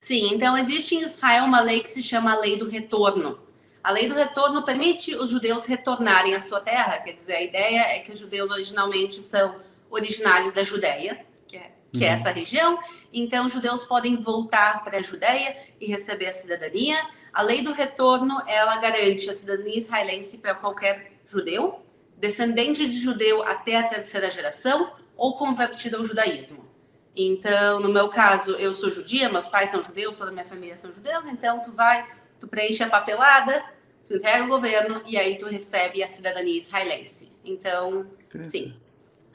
[0.00, 3.38] Sim, então existe em Israel uma lei que se chama a Lei do Retorno.
[3.82, 7.80] A lei do retorno permite os judeus retornarem à sua terra, quer dizer, a ideia
[7.94, 12.14] é que os judeus originalmente são originários da Judéia, que é, que é uhum.
[12.14, 12.78] é essa região,
[13.12, 16.98] então os judeus podem voltar para a Judéia e receber a cidadania.
[17.32, 21.80] A lei do retorno, ela garante a cidadania israelense para qualquer judeu,
[22.16, 26.66] descendente de judeu até a terceira geração ou convertido ao judaísmo.
[27.14, 30.76] Então, no meu caso, eu sou judia, meus pais são judeus, toda a minha família
[30.76, 32.06] são judeus, então tu vai
[32.38, 33.62] tu preenche a papelada,
[34.06, 37.32] tu entrega o governo e aí tu recebe a cidadania israelense.
[37.44, 38.06] Então,
[38.48, 38.74] sim.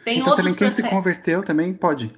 [0.03, 0.89] Tem então também quem processos.
[0.89, 2.13] se converteu também pode?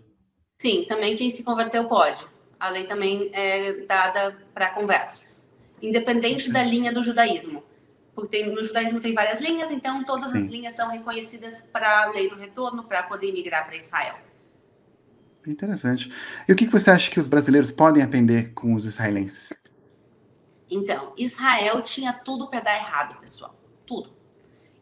[0.57, 2.25] Sim, também quem se converteu pode.
[2.59, 5.51] A lei também é dada para conversos,
[5.81, 7.63] independente da linha do judaísmo.
[8.15, 10.41] Porque tem, no judaísmo tem várias linhas, então todas sim.
[10.41, 14.15] as linhas são reconhecidas para a lei do retorno, para poder migrar para Israel.
[15.45, 16.11] Interessante.
[16.47, 19.53] E o que você acha que os brasileiros podem aprender com os israelenses?
[20.69, 23.55] Então, Israel tinha tudo para dar errado, pessoal.
[23.85, 24.11] Tudo.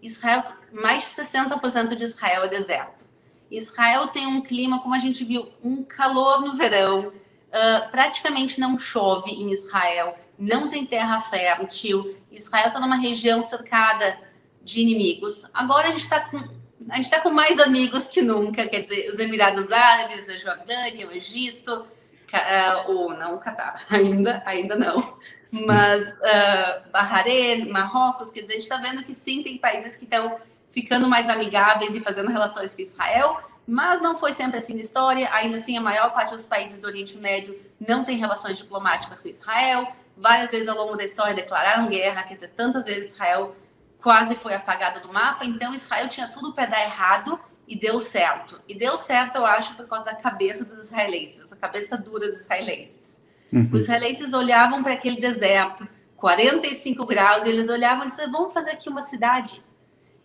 [0.01, 3.03] Israel, mais de 60% de Israel é deserto.
[3.51, 7.07] Israel tem um clima, como a gente viu, um calor no verão.
[7.07, 10.17] Uh, praticamente não chove em Israel.
[10.37, 12.17] Não tem terra fértil.
[12.31, 14.17] Israel está numa região cercada
[14.61, 15.45] de inimigos.
[15.53, 19.09] Agora a gente está com a gente está com mais amigos que nunca, quer dizer,
[19.09, 21.85] os Emirados Árabes, a Jordânia, o Egito,
[22.33, 25.17] uh, ou não o Catar, ainda, ainda não,
[25.49, 30.03] mas uh, Bahrein, Marrocos, quer dizer, a gente está vendo que sim, tem países que
[30.03, 30.35] estão
[30.71, 35.29] ficando mais amigáveis e fazendo relações com Israel, mas não foi sempre assim na história.
[35.31, 39.29] Ainda assim, a maior parte dos países do Oriente Médio não tem relações diplomáticas com
[39.29, 39.87] Israel.
[40.15, 43.55] Várias vezes ao longo da história declararam guerra, quer dizer, tantas vezes Israel
[44.01, 45.45] quase foi apagado do mapa.
[45.45, 48.61] Então, Israel tinha tudo para dar errado e deu certo.
[48.67, 52.41] E deu certo, eu acho, por causa da cabeça dos israelenses, a cabeça dura dos
[52.41, 53.21] israelenses.
[53.51, 53.69] Uhum.
[53.71, 58.71] Os israelenses olhavam para aquele deserto, 45 graus, e eles olhavam e diziam: vamos fazer
[58.71, 59.63] aqui uma cidade.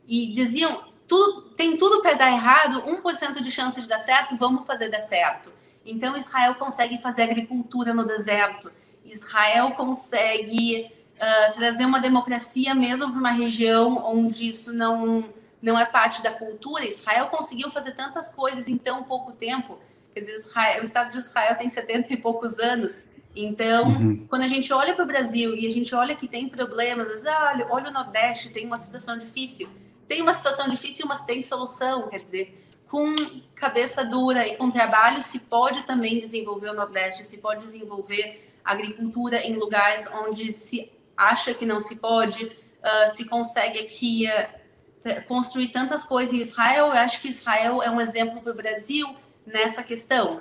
[0.07, 4.67] E diziam: tudo, tem tudo para dar errado, 1% de chance de dar certo, vamos
[4.67, 5.53] fazer dar certo.
[5.85, 8.71] Então, Israel consegue fazer agricultura no deserto.
[9.13, 15.25] Israel consegue uh, trazer uma democracia mesmo para uma região onde isso não
[15.61, 16.85] não é parte da cultura.
[16.87, 19.79] Israel conseguiu fazer tantas coisas em tão pouco tempo.
[20.15, 23.03] Quer dizer, Israel, o Estado de Israel tem 70 e poucos anos.
[23.35, 24.27] Então, uhum.
[24.29, 27.27] quando a gente olha para o Brasil e a gente olha que tem problemas, diz,
[27.27, 29.69] ah, olha, olha o Nordeste, tem uma situação difícil.
[30.07, 32.09] Tem uma situação difícil, mas tem solução.
[32.09, 33.15] Quer dizer, com
[33.55, 39.41] cabeça dura e com trabalho se pode também desenvolver o Nordeste, se pode desenvolver agricultura
[39.41, 45.69] em lugares onde se acha que não se pode, uh, se consegue aqui uh, construir
[45.69, 49.15] tantas coisas em Israel, eu acho que Israel é um exemplo para o Brasil
[49.47, 50.41] nessa questão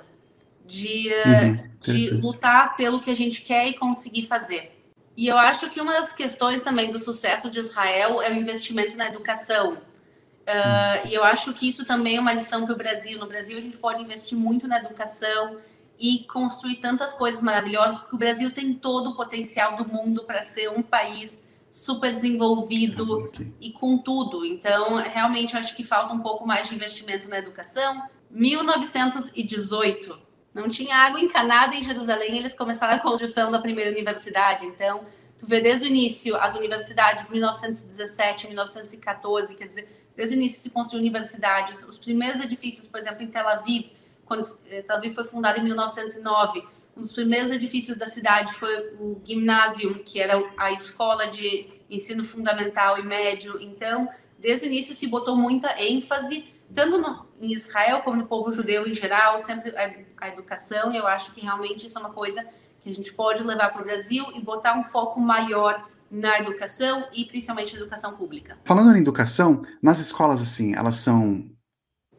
[0.64, 4.78] de, uhum, de lutar pelo que a gente quer e conseguir fazer.
[5.16, 8.96] E eu acho que uma das questões também do sucesso de Israel é o investimento
[8.96, 9.72] na educação.
[9.72, 13.18] Uh, e eu acho que isso também é uma lição para o Brasil.
[13.18, 15.58] No Brasil, a gente pode investir muito na educação
[15.98, 20.42] e construir tantas coisas maravilhosas, porque o Brasil tem todo o potencial do mundo para
[20.42, 23.52] ser um país super desenvolvido okay.
[23.60, 24.44] e com tudo.
[24.44, 28.02] Então, realmente, eu acho que falta um pouco mais de investimento na educação.
[28.30, 30.18] 1918,
[30.54, 34.66] não tinha água encanada em Jerusalém, eles começaram a construção da primeira universidade.
[34.66, 35.04] Então,
[35.36, 40.70] tu vê desde o início as universidades, 1917, 1914, quer dizer, desde o início se
[40.70, 41.82] construiu universidades.
[41.84, 43.90] Os primeiros edifícios, por exemplo, em Tel Aviv,
[44.28, 46.62] quando eh, Tel Aviv foi fundada em 1909,
[46.96, 52.22] um dos primeiros edifícios da cidade foi o Gymnasium, que era a escola de ensino
[52.22, 53.60] fundamental e médio.
[53.60, 58.52] Então, desde o início se botou muita ênfase tanto no, em Israel como no povo
[58.52, 62.44] judeu em geral, sempre a, a educação, eu acho que realmente isso é uma coisa
[62.82, 67.06] que a gente pode levar para o Brasil e botar um foco maior na educação
[67.12, 68.58] e principalmente na educação pública.
[68.64, 71.50] Falando em educação, nas escolas assim, elas são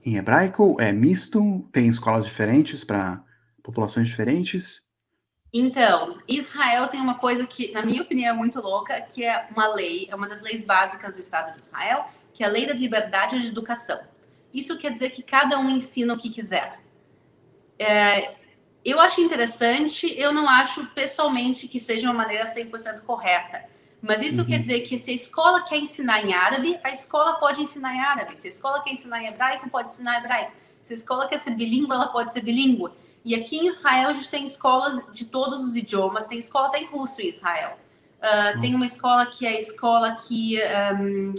[0.06, 3.24] em hebraico, é misto, tem escolas diferentes para
[3.64, 4.82] populações diferentes?
[5.52, 9.68] Então, Israel tem uma coisa que, na minha opinião, é muito louca, que é uma
[9.68, 12.74] lei, é uma das leis básicas do Estado de Israel, que é a lei da
[12.74, 14.00] liberdade de educação.
[14.54, 16.80] Isso quer dizer que cada um ensina o que quiser.
[17.78, 18.36] É,
[18.86, 23.66] eu acho interessante, eu não acho pessoalmente que seja uma maneira 100% correta.
[24.02, 24.48] Mas isso uhum.
[24.48, 28.00] quer dizer que se a escola quer ensinar em árabe, a escola pode ensinar em
[28.00, 28.38] árabe.
[28.38, 30.52] Se a escola quer ensinar em hebraico, pode ensinar em hebraico.
[30.82, 32.92] Se a escola quer ser bilíngue, ela pode ser bilíngue.
[33.26, 36.26] E aqui em Israel a gente tem escolas de todos os idiomas.
[36.26, 37.78] Tem escola até em russo em Israel.
[38.22, 38.62] Uh, uhum.
[38.62, 40.60] Tem uma escola que é a escola que...
[41.00, 41.34] Um,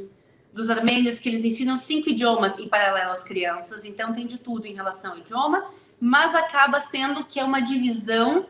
[0.52, 4.66] dos armênios que eles ensinam cinco idiomas em paralelo às crianças, então tem de tudo
[4.66, 5.64] em relação ao idioma,
[6.00, 8.46] mas acaba sendo que é uma divisão,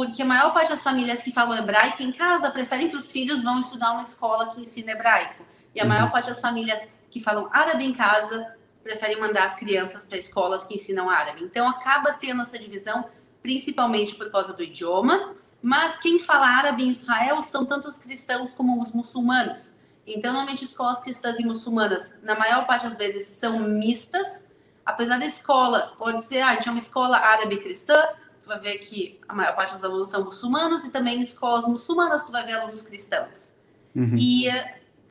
[0.00, 3.42] porque a maior parte das famílias que falam hebraico em casa preferem que os filhos
[3.42, 6.10] vão estudar uma escola que ensina hebraico, e a maior uhum.
[6.10, 10.74] parte das famílias que falam árabe em casa preferem mandar as crianças para escolas que
[10.76, 11.44] ensinam árabe.
[11.44, 13.10] Então acaba tendo essa divisão,
[13.42, 18.52] principalmente por causa do idioma, mas quem fala árabe em Israel são tanto os cristãos
[18.52, 19.74] como os muçulmanos.
[20.06, 24.48] Então, normalmente, escolas cristãs e muçulmanas, na maior parte das vezes, são mistas.
[24.82, 28.02] Apesar da escola, pode ser, ah, tinha uma escola árabe cristã,
[28.50, 32.22] vai ver que a maior parte dos alunos são muçulmanos, e também em escolas muçulmanas,
[32.22, 33.54] tu vai ver alunos cristãos.
[33.94, 34.16] Uhum.
[34.16, 34.48] E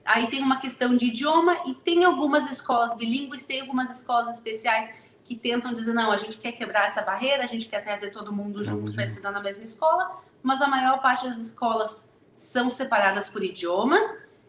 [0.05, 4.91] aí tem uma questão de idioma, e tem algumas escolas bilíngues, tem algumas escolas especiais
[5.23, 8.33] que tentam dizer, não, a gente quer quebrar essa barreira, a gente quer trazer todo
[8.33, 13.29] mundo junto para estudar na mesma escola, mas a maior parte das escolas são separadas
[13.29, 13.99] por idioma,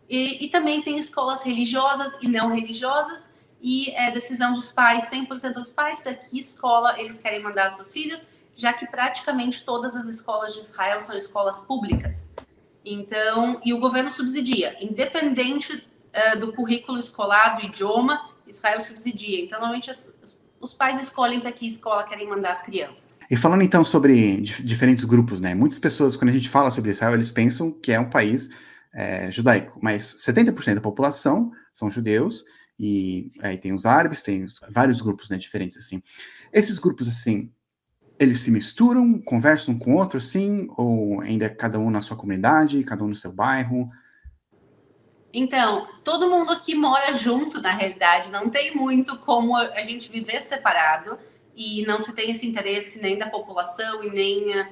[0.08, 3.28] e, e também tem escolas religiosas e não religiosas,
[3.60, 7.92] e é decisão dos pais, 100% dos pais, para que escola eles querem mandar seus
[7.92, 8.26] filhos,
[8.60, 12.28] já que praticamente todas as escolas de Israel são escolas públicas.
[12.84, 19.40] Então, e o governo subsidia, independente uh, do currículo escolar, do idioma, Israel subsidia.
[19.40, 20.12] Então, normalmente as,
[20.60, 23.20] os pais escolhem para que escola querem mandar as crianças.
[23.30, 25.54] E falando então sobre diferentes grupos, né?
[25.54, 28.50] Muitas pessoas, quando a gente fala sobre Israel, eles pensam que é um país
[28.92, 32.44] é, judaico, mas 70% da população são judeus,
[32.78, 36.02] e aí tem os árabes, tem vários grupos né, diferentes, assim.
[36.52, 37.50] Esses grupos, assim,
[38.20, 42.84] eles se misturam, conversam com outros, assim, ou ainda é cada um na sua comunidade,
[42.84, 43.90] cada um no seu bairro?
[45.32, 50.42] Então, todo mundo aqui mora junto, na realidade, não tem muito como a gente viver
[50.42, 51.18] separado
[51.56, 54.66] e não se tem esse interesse nem da população e nem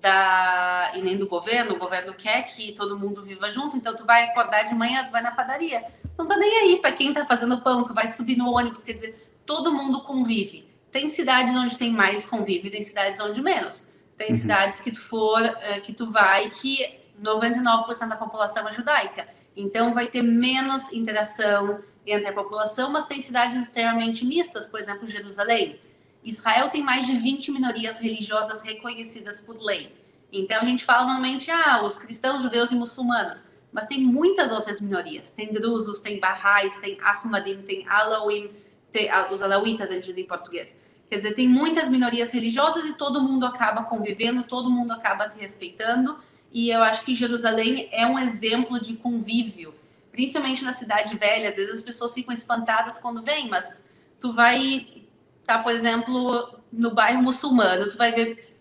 [0.00, 1.74] da e nem do governo.
[1.74, 5.10] O governo quer que todo mundo viva junto, então tu vai acordar de manhã, tu
[5.10, 5.84] vai na padaria.
[6.16, 8.94] Não tá nem aí para quem tá fazendo pão, tu vai subir no ônibus, quer
[8.94, 10.73] dizer, todo mundo convive.
[10.94, 13.88] Tem cidades onde tem mais convívio, tem cidades onde menos.
[14.16, 14.38] Tem uhum.
[14.38, 19.26] cidades que tu for, eh, que tu vai que 99% da população é judaica.
[19.56, 25.04] Então vai ter menos interação entre a população, mas tem cidades extremamente mistas, por exemplo,
[25.08, 25.80] Jerusalém
[26.24, 29.94] Israel tem mais de 20 minorias religiosas reconhecidas por lei.
[30.32, 34.80] Então a gente fala normalmente, ah, os cristãos, judeus e muçulmanos, mas tem muitas outras
[34.80, 35.30] minorias.
[35.30, 38.50] Tem drusos, tem barrais, tem ahmadim, tem alawim,
[38.94, 40.78] tem, os alauitas, a gente diz em português.
[41.10, 45.40] Quer dizer, tem muitas minorias religiosas e todo mundo acaba convivendo, todo mundo acaba se
[45.40, 46.16] respeitando.
[46.52, 49.74] E eu acho que Jerusalém é um exemplo de convívio,
[50.12, 51.48] principalmente na cidade velha.
[51.48, 53.84] Às vezes as pessoas ficam espantadas quando vêm, mas
[54.20, 55.02] tu vai
[55.44, 58.56] tá, por exemplo, no bairro muçulmano, tu vai ver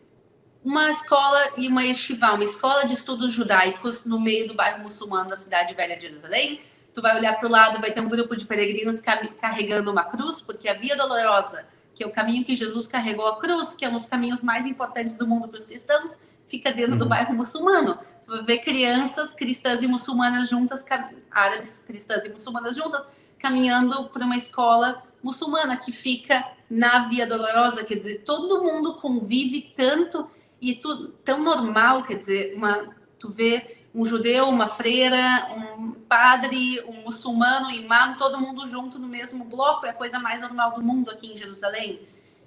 [0.65, 5.29] uma escola e uma yeshiva, uma escola de estudos judaicos no meio do bairro muçulmano
[5.29, 6.59] da cidade velha de Jerusalém.
[6.93, 10.41] Tu vai olhar para o lado, vai ter um grupo de peregrinos carregando uma cruz,
[10.41, 13.89] porque a Via Dolorosa, que é o caminho que Jesus carregou a cruz, que é
[13.89, 16.99] um dos caminhos mais importantes do mundo para os cristãos, fica dentro uhum.
[16.99, 17.97] do bairro muçulmano.
[18.23, 20.85] tu vai ver crianças cristãs e muçulmanas juntas,
[21.31, 23.05] árabes cristãs e muçulmanas juntas,
[23.39, 29.73] caminhando para uma escola muçulmana que fica na Via Dolorosa, quer dizer, todo mundo convive
[29.75, 30.29] tanto
[30.61, 36.81] e tudo tão normal, quer dizer, uma, tu vê um judeu, uma freira, um padre,
[36.87, 40.73] um muçulmano, um imã, todo mundo junto no mesmo bloco, é a coisa mais normal
[40.73, 42.01] do mundo aqui em Jerusalém.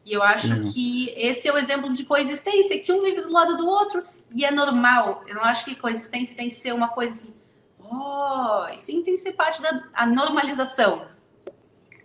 [0.04, 0.72] E eu acho uhum.
[0.72, 4.44] que esse é o exemplo de coexistência, que um vive do lado do outro e
[4.44, 5.24] é normal.
[5.26, 7.34] Eu não acho que coexistência tem que ser uma coisa assim,
[7.80, 11.06] oh, e sim tem que ser parte da a normalização.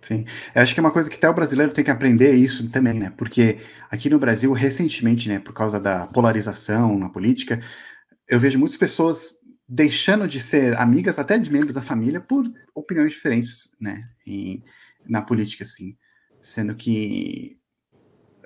[0.02, 0.26] Sim,
[0.56, 3.00] eu acho que é uma coisa que até o brasileiro tem que aprender isso também,
[3.00, 3.14] né?
[3.16, 7.62] Porque aqui no Brasil, recentemente, né, por causa da polarização na política,
[8.32, 13.12] eu vejo muitas pessoas deixando de ser amigas, até de membros da família, por opiniões
[13.12, 14.64] diferentes, né, em,
[15.06, 15.98] na política, assim.
[16.40, 17.60] Sendo que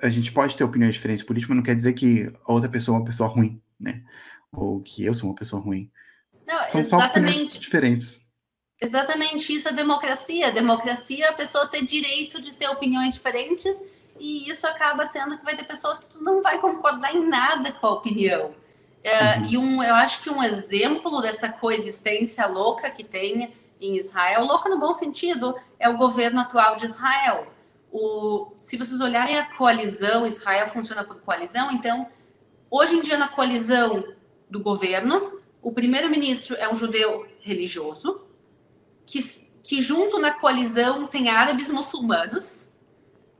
[0.01, 2.97] a gente pode ter opiniões diferentes políticas, mas não quer dizer que a outra pessoa
[2.97, 4.03] é uma pessoa ruim, né?
[4.51, 5.89] Ou que eu sou uma pessoa ruim.
[6.47, 8.21] Não, São só opiniões diferentes.
[8.81, 10.51] Exatamente, isso é democracia.
[10.51, 13.81] Democracia é a pessoa ter direito de ter opiniões diferentes,
[14.19, 17.71] e isso acaba sendo que vai ter pessoas que tu não vai concordar em nada
[17.71, 18.64] com a opinião.
[19.05, 19.45] É, uhum.
[19.45, 24.69] E um, eu acho que um exemplo dessa coexistência louca que tem em Israel, louca
[24.69, 27.55] no bom sentido, é o governo atual de Israel
[27.97, 32.09] o, se vocês olharem a coalizão, Israel funciona por coalizão, então,
[32.69, 34.03] hoje em dia, na coalizão
[34.49, 38.21] do governo, o primeiro-ministro é um judeu religioso,
[39.05, 39.23] que,
[39.63, 42.67] que junto na coalizão tem árabes muçulmanos,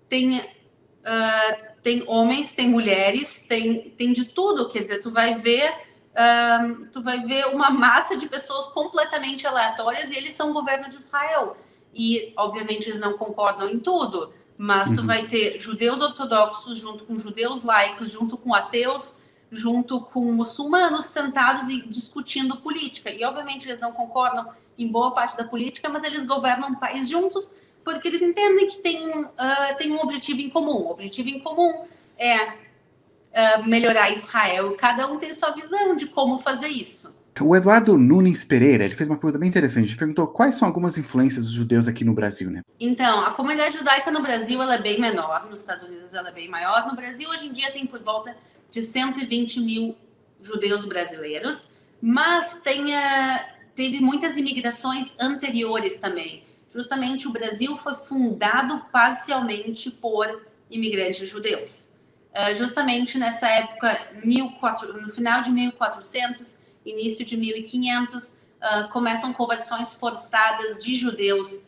[0.08, 5.72] tem, uh, tem homens, tem mulheres, tem, tem de tudo, quer dizer, tu vai ver.
[6.16, 10.90] Uh, tu vai ver uma massa de pessoas completamente aleatórias e eles são o governo
[10.90, 11.56] de Israel.
[11.94, 15.06] E, obviamente, eles não concordam em tudo, mas tu uhum.
[15.06, 19.14] vai ter judeus ortodoxos junto com judeus laicos, junto com ateus,
[19.52, 23.12] junto com muçulmanos sentados e discutindo política.
[23.12, 27.08] E obviamente eles não concordam em boa parte da política, mas eles governam o país
[27.08, 27.54] juntos
[27.86, 30.88] porque eles entendem que tem, uh, tem um objetivo em comum.
[30.88, 31.86] O objetivo em comum
[32.18, 34.76] é uh, melhorar Israel.
[34.76, 37.16] Cada um tem sua visão de como fazer isso.
[37.40, 39.90] O Eduardo Nunes Pereira, ele fez uma pergunta bem interessante.
[39.90, 42.62] Ele perguntou quais são algumas influências dos judeus aqui no Brasil, né?
[42.80, 46.32] Então, a comunidade judaica no Brasil ela é bem menor, nos Estados Unidos ela é
[46.32, 46.88] bem maior.
[46.88, 48.36] No Brasil, hoje em dia, tem por volta
[48.72, 49.96] de 120 mil
[50.42, 51.68] judeus brasileiros,
[52.02, 53.40] mas tem, uh,
[53.76, 56.44] teve muitas imigrações anteriores também.
[56.76, 61.90] Justamente o Brasil foi fundado parcialmente por imigrantes judeus.
[62.34, 69.32] Uh, justamente nessa época, 1400, no final de 1400, início de 1500, uh, ah, começam
[69.32, 71.62] conversões forçadas de judeus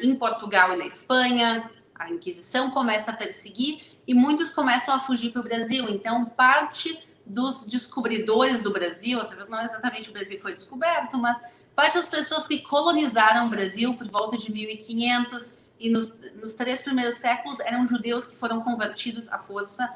[0.00, 1.70] em Portugal e na Espanha.
[1.94, 5.88] A Inquisição começa a perseguir e muitos começam a fugir para o Brasil.
[5.88, 11.40] Então, parte dos descobridores do Brasil, não exatamente o Brasil foi descoberto, mas
[11.74, 16.82] parte das pessoas que colonizaram o Brasil por volta de 1500 e nos, nos três
[16.82, 19.92] primeiros séculos eram judeus que foram convertidos à força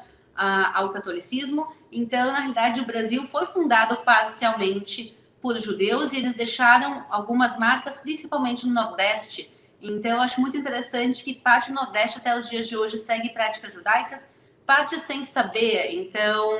[0.73, 1.67] ao catolicismo.
[1.91, 7.99] Então, na realidade, o Brasil foi fundado parcialmente por judeus e eles deixaram algumas marcas,
[7.99, 9.51] principalmente no Nordeste.
[9.81, 13.29] Então, eu acho muito interessante que parte do Nordeste até os dias de hoje segue
[13.29, 14.27] práticas judaicas,
[14.65, 15.95] parte sem saber.
[15.95, 16.59] Então,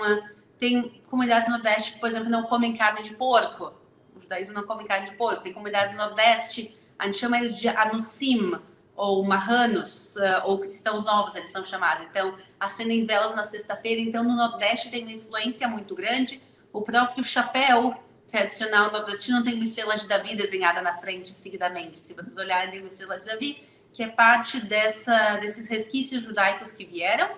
[0.57, 3.73] tem comunidades no Nordeste que, por exemplo, não comem carne de porco.
[4.17, 4.63] Os judaísmo não
[5.05, 5.43] de porco.
[5.43, 8.53] Tem comunidades no Nordeste, a gente chama eles de Anusim,
[8.95, 12.05] ou marranos, uh, ou cristãos novos, eles são chamados.
[12.07, 14.01] Então, acendem velas na sexta-feira.
[14.01, 16.41] Então, no Nordeste tem uma influência muito grande.
[16.73, 17.95] O próprio chapéu
[18.27, 21.99] tradicional nordestino tem uma estrela de Davi desenhada na frente, seguidamente.
[21.99, 26.71] Se vocês olharem, tem uma estrela de Davi, que é parte dessa, desses resquícios judaicos
[26.71, 27.29] que vieram.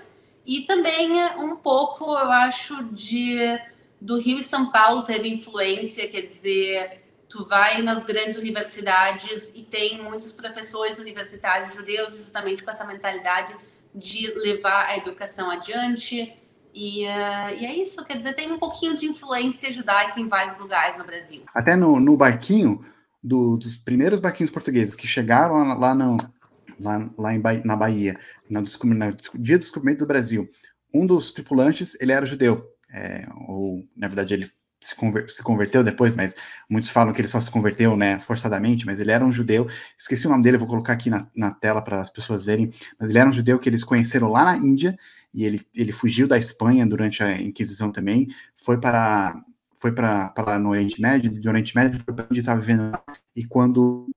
[0.45, 3.59] E também eh, um pouco, eu acho, de
[4.01, 9.63] do Rio e São Paulo teve influência, quer dizer, tu vai nas grandes universidades e
[9.63, 13.55] tem muitos professores universitários judeus justamente com essa mentalidade
[13.93, 16.33] de levar a educação adiante.
[16.73, 20.57] E, uh, e, é isso, quer dizer, tem um pouquinho de influência judaica em vários
[20.57, 21.43] lugares no Brasil.
[21.53, 22.85] Até no, no barquinho,
[23.21, 26.17] do, dos primeiros barquinhos portugueses que chegaram lá, no,
[26.79, 28.17] lá, lá em na Bahia,
[28.49, 30.49] no, no dia do descobrimento do Brasil,
[30.93, 34.49] um dos tripulantes, ele era judeu, é, ou, na verdade, ele
[34.81, 36.35] se, conver se, converteu depois, mas
[36.69, 39.67] muitos falam que ele só se converteu, né, forçadamente, mas ele era um judeu,
[39.97, 43.09] esqueci o nome dele, vou colocar aqui na, na tela para as pessoas verem, mas
[43.09, 44.97] ele era um judeu que eles conheceram lá na Índia,
[45.33, 49.43] e ele, ele fugiu da Espanha durante a Inquisição também, foi para
[49.81, 52.99] foi para no Oriente Médio, do Oriente Médio foi para onde estava vivendo.
[53.33, 54.09] E quando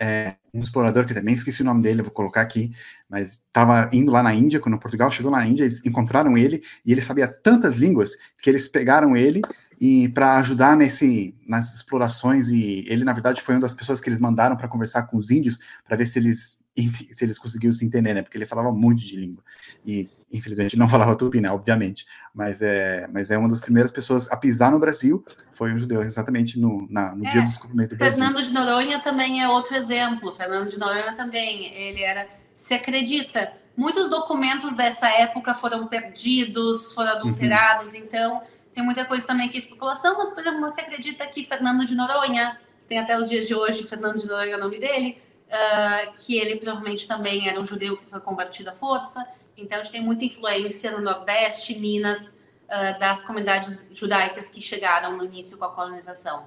[0.00, 2.72] é, um explorador que também esqueci o nome dele, vou colocar aqui,
[3.08, 6.62] mas estava indo lá na Índia, quando Portugal chegou lá na Índia, eles encontraram ele,
[6.84, 9.42] e ele sabia tantas línguas que eles pegaram ele
[9.84, 14.08] e para ajudar nesse nas explorações e ele na verdade foi uma das pessoas que
[14.08, 16.64] eles mandaram para conversar com os índios para ver se eles
[17.12, 18.22] se eles conseguiam se entender, né?
[18.22, 19.42] Porque ele falava muito de língua
[19.84, 21.50] e infelizmente não falava tupi, né?
[21.50, 25.78] Obviamente, mas é mas é uma das primeiras pessoas a pisar no Brasil foi um
[25.78, 28.52] judeu exatamente no, na, no é, dia do descobrimento do Fernando Brasil.
[28.52, 30.32] de Noronha também é outro exemplo.
[30.32, 37.14] Fernando de Noronha também ele era se acredita muitos documentos dessa época foram perdidos, foram
[37.14, 37.18] uhum.
[37.18, 37.98] adulterados, uhum.
[37.98, 38.42] então
[38.74, 41.94] tem muita coisa também que é especulação, mas, por exemplo, você acredita que Fernando de
[41.94, 42.58] Noronha,
[42.88, 45.18] tem até os dias de hoje, Fernando de Noronha é o nome dele,
[45.48, 49.26] uh, que ele provavelmente também era um judeu que foi convertido à força.
[49.56, 55.16] Então, a gente tem muita influência no Nordeste, Minas, uh, das comunidades judaicas que chegaram
[55.16, 56.46] no início com a colonização.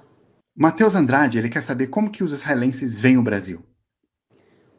[0.56, 3.64] Matheus Andrade, ele quer saber como que os israelenses veem o Brasil.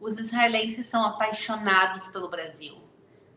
[0.01, 2.75] Os israelenses são apaixonados pelo Brasil.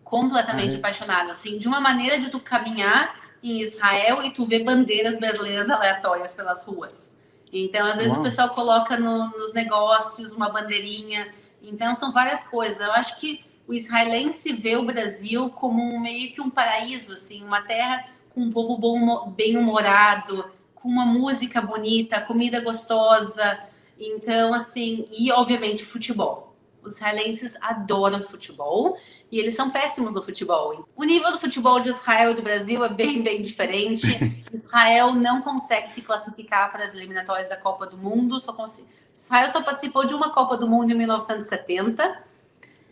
[0.02, 0.78] Completamente uhum.
[0.78, 1.30] apaixonados.
[1.30, 6.34] Assim, de uma maneira de tu caminhar em Israel e tu vê bandeiras brasileiras aleatórias
[6.34, 7.14] pelas ruas.
[7.52, 8.20] Então, às vezes, Uau.
[8.20, 11.32] o pessoal coloca no, nos negócios uma bandeirinha.
[11.62, 12.80] Então, são várias coisas.
[12.80, 17.42] Eu acho que o israelense vê o Brasil como um, meio que um paraíso, assim,
[17.42, 23.58] uma terra com um povo bom, bem-humorado, com uma música bonita, comida gostosa.
[23.98, 26.49] Então, assim, e obviamente futebol.
[26.82, 28.96] Os israelenses adoram futebol
[29.30, 30.84] e eles são péssimos no futebol.
[30.96, 34.06] O nível do futebol de Israel e do Brasil é bem, bem diferente.
[34.52, 38.40] Israel não consegue se classificar para as eliminatórias da Copa do Mundo.
[38.40, 38.84] Só cons...
[39.14, 42.24] Israel só participou de uma Copa do Mundo em 1970.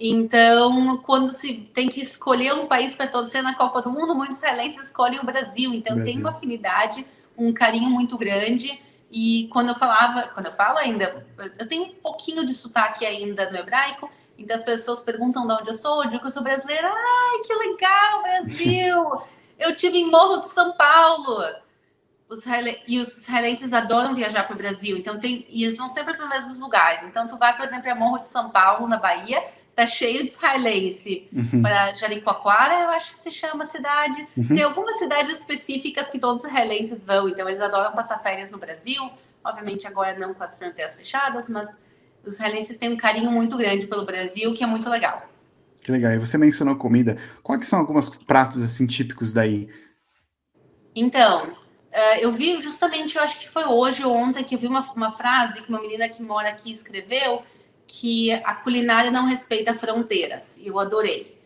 [0.01, 4.37] Então, quando se tem que escolher um país para torcer na Copa do Mundo, muitos
[4.37, 5.73] israelenses escolhem o Brasil.
[5.75, 6.13] Então, Brasil.
[6.13, 7.05] tem uma afinidade,
[7.37, 8.81] um carinho muito grande.
[9.11, 11.27] E quando eu falava, quando eu falo ainda,
[11.59, 15.71] eu tenho um pouquinho de sotaque ainda no hebraico, então as pessoas perguntam de onde
[15.71, 16.89] eu sou, eu digo que eu sou brasileira.
[16.89, 19.23] Ai, que legal, Brasil!
[19.59, 21.43] eu tive em Morro de São Paulo.
[22.29, 22.45] Os
[22.87, 26.25] e os israelenses adoram viajar para o Brasil, então tem, e eles vão sempre para
[26.25, 27.03] os mesmos lugares.
[27.05, 29.43] Então tu vai, por exemplo, a Morro de São Paulo, na Bahia,
[29.79, 31.29] tá cheio de israelense.
[31.33, 31.63] Uhum.
[31.63, 34.27] Para Jericoacoara, eu acho que se chama a cidade.
[34.37, 34.49] Uhum.
[34.49, 38.59] Tem algumas cidades específicas que todos os israelenses vão, então eles adoram passar férias no
[38.59, 39.09] Brasil.
[39.45, 41.79] Obviamente agora não com as fronteiras fechadas, mas
[42.25, 45.23] os israelenses têm um carinho muito grande pelo Brasil, que é muito legal.
[45.81, 46.13] Que legal.
[46.13, 47.17] E você mencionou comida.
[47.41, 49.69] Quais são alguns pratos assim típicos daí?
[50.95, 51.57] Então,
[51.91, 54.83] Uh, eu vi justamente, eu acho que foi hoje ou ontem, que eu vi uma,
[54.95, 57.43] uma frase que uma menina que mora aqui escreveu,
[57.89, 60.59] que a culinária não respeita fronteiras.
[60.59, 61.37] E eu adorei.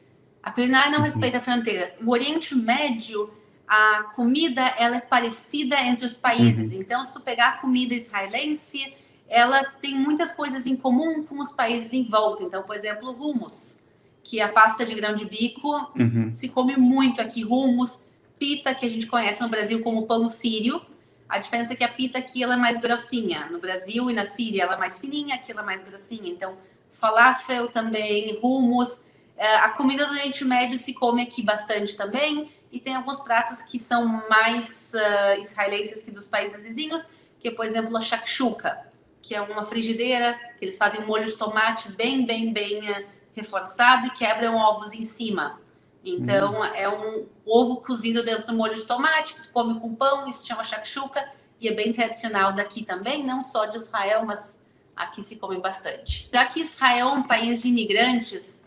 [0.43, 1.05] A culinária não uhum.
[1.05, 1.97] respeita fronteiras.
[2.05, 3.33] O Oriente Médio,
[3.67, 6.73] a comida ela é parecida entre os países.
[6.73, 6.81] Uhum.
[6.81, 8.93] Então, se tu pegar a comida israelense,
[9.29, 12.43] ela tem muitas coisas em comum com os países em volta.
[12.43, 13.81] Então, por exemplo, hummus,
[14.25, 16.33] que é a pasta de grão de bico, uhum.
[16.35, 17.45] se come muito aqui.
[17.45, 18.01] Hummus,
[18.37, 20.83] pita, que a gente conhece no Brasil como pão sírio,
[21.29, 23.49] a diferença é que a pita aqui ela é mais grossinha.
[23.51, 26.31] No Brasil e na Síria ela é mais fininha, aqui ela é mais grossinha.
[26.31, 26.57] Então,
[26.93, 29.01] falafel também, hummus.
[29.37, 32.51] É, a comida do Oriente Médio se come aqui bastante também.
[32.71, 37.05] E tem alguns pratos que são mais uh, israelenses que dos países vizinhos,
[37.39, 38.87] que é, por exemplo, a shakshuka,
[39.21, 43.07] que é uma frigideira, que eles fazem um molho de tomate bem, bem, bem uh,
[43.35, 45.61] reforçado e quebram ovos em cima.
[46.05, 46.65] Então, hum.
[46.65, 50.41] é um ovo cozido dentro do molho de tomate, que tu come com pão, isso
[50.41, 51.25] se chama shakshuka,
[51.61, 54.61] e é bem tradicional daqui também, não só de Israel, mas
[54.97, 56.29] aqui se come bastante.
[56.33, 58.61] Já que Israel é um país de imigrantes,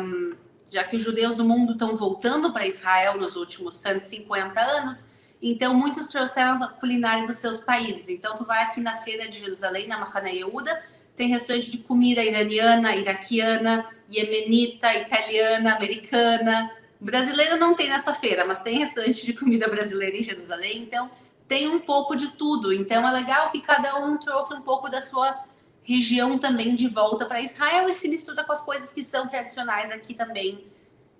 [0.00, 0.36] um,
[0.68, 5.06] já que os judeus do mundo estão voltando para Israel nos últimos 150 anos,
[5.40, 8.08] então muitos trouxeram a culinária dos seus países.
[8.08, 10.82] Então, tu vai aqui na feira de Jerusalém, na Mahane Yehuda,
[11.16, 16.70] tem restaurante de comida iraniana, iraquiana, iemenita, italiana, americana.
[17.00, 21.10] Brasileira não tem nessa feira, mas tem restaurante de comida brasileira em Jerusalém, então
[21.48, 22.72] tem um pouco de tudo.
[22.72, 25.44] Então é legal que cada um trouxe um pouco da sua
[25.82, 29.90] região também de volta para Israel e se mistura com as coisas que são tradicionais
[29.90, 30.66] aqui também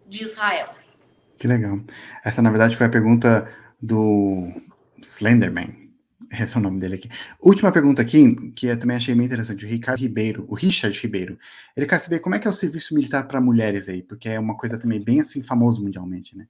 [0.06, 0.68] de Israel.
[1.38, 1.80] Que legal.
[2.24, 4.48] Essa, na verdade, foi a pergunta do
[5.00, 5.85] Slenderman,
[6.42, 7.08] esse é o nome dele aqui.
[7.42, 11.38] Última pergunta aqui, que eu também achei bem interessante, o Ricardo Ribeiro, o Richard Ribeiro.
[11.76, 14.38] Ele quer saber como é que é o serviço militar para mulheres aí, porque é
[14.38, 16.46] uma coisa também bem assim famoso mundialmente, né?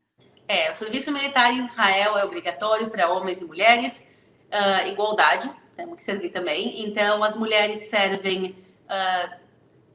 [0.49, 4.05] É, o serviço militar em Israel é obrigatório para homens e mulheres,
[4.53, 6.85] uh, igualdade, temos que servir também.
[6.85, 8.55] Então, as mulheres servem
[8.89, 9.47] uh,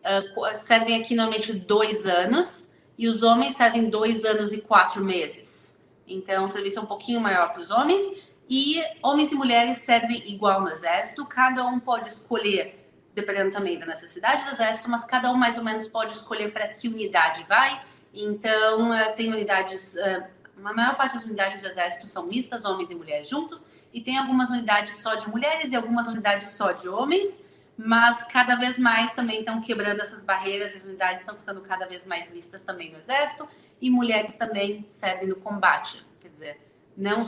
[0.02, 5.80] uh, servem aqui normalmente dois anos e os homens servem dois anos e quatro meses.
[6.06, 8.06] Então, o serviço é um pouquinho maior para os homens
[8.54, 12.86] e homens e mulheres servem igual no exército, cada um pode escolher,
[13.16, 16.68] dependendo também da necessidade do exército, mas cada um mais ou menos pode escolher para
[16.68, 17.82] que unidade vai.
[18.14, 20.26] Então, eh, tem unidades uh,
[20.66, 24.18] a maior parte das unidades do exército são mistas, homens e mulheres juntos, e tem
[24.18, 27.42] algumas unidades só de mulheres e algumas unidades só de homens,
[27.78, 32.06] mas cada vez mais também estão quebrando essas barreiras, as unidades estão ficando cada vez
[32.06, 33.48] mais mistas também no exército,
[33.80, 36.71] e mulheres também servem no combate, quer dizer,
[37.02, 37.24] não,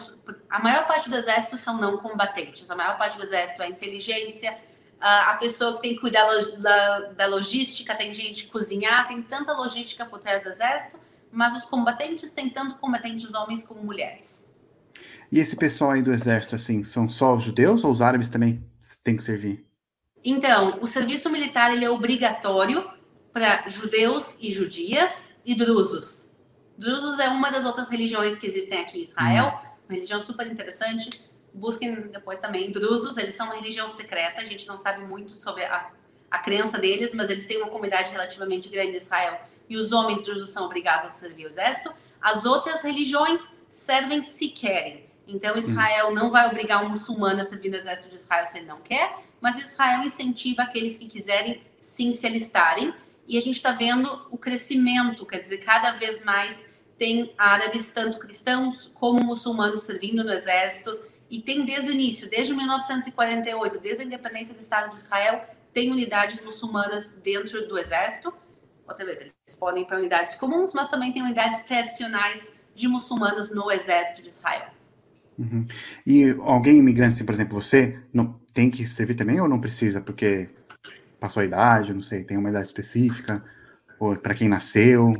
[0.50, 4.56] a maior parte do exército são não combatentes, a maior parte do exército é inteligência,
[5.00, 6.28] a pessoa que tem que cuidar
[7.18, 10.98] da logística, tem gente que cozinhar, tem tanta logística por trás do exército,
[11.32, 14.48] mas os combatentes têm tanto combatentes homens como mulheres.
[15.32, 18.64] E esse pessoal aí do exército, assim, são só os judeus ou os árabes também
[19.04, 19.66] têm que servir?
[20.24, 22.88] Então, o serviço militar ele é obrigatório
[23.34, 26.30] para judeus e judias e drusos.
[26.78, 29.68] Drusos é uma das outras religiões que existem aqui em Israel, hum.
[29.88, 31.22] uma religião super interessante.
[31.54, 35.64] Busquem depois também drusos, eles são uma religião secreta, a gente não sabe muito sobre
[35.66, 35.90] a,
[36.32, 40.24] a crença deles, mas eles têm uma comunidade relativamente grande em Israel e os homens
[40.24, 41.94] drusos são obrigados a servir o exército.
[42.20, 45.06] As outras religiões servem se querem.
[45.28, 46.14] Então, Israel hum.
[46.14, 49.16] não vai obrigar um muçulmano a servir no exército de Israel se ele não quer,
[49.40, 52.94] mas Israel incentiva aqueles que quiserem sim se alistarem.
[53.28, 56.66] E a gente está vendo o crescimento, quer dizer, cada vez mais
[56.98, 60.98] tem árabes, tanto cristãos como muçulmanos, servindo no exército.
[61.30, 65.44] E tem desde o início, desde 1948, desde a independência do Estado de Israel,
[65.74, 68.32] tem unidades muçulmanas dentro do exército
[68.88, 73.52] outra vez, eles podem ir para unidades comuns, mas também tem unidades tradicionais de muçulmanos
[73.52, 74.70] no exército de Israel.
[75.38, 75.66] Uhum.
[76.06, 80.00] E alguém imigrante, assim, por exemplo, você não tem que servir também ou não precisa?
[80.00, 80.50] Porque
[81.24, 83.42] passou a idade, não sei, tem uma idade específica?
[83.98, 85.14] Ou para quem nasceu?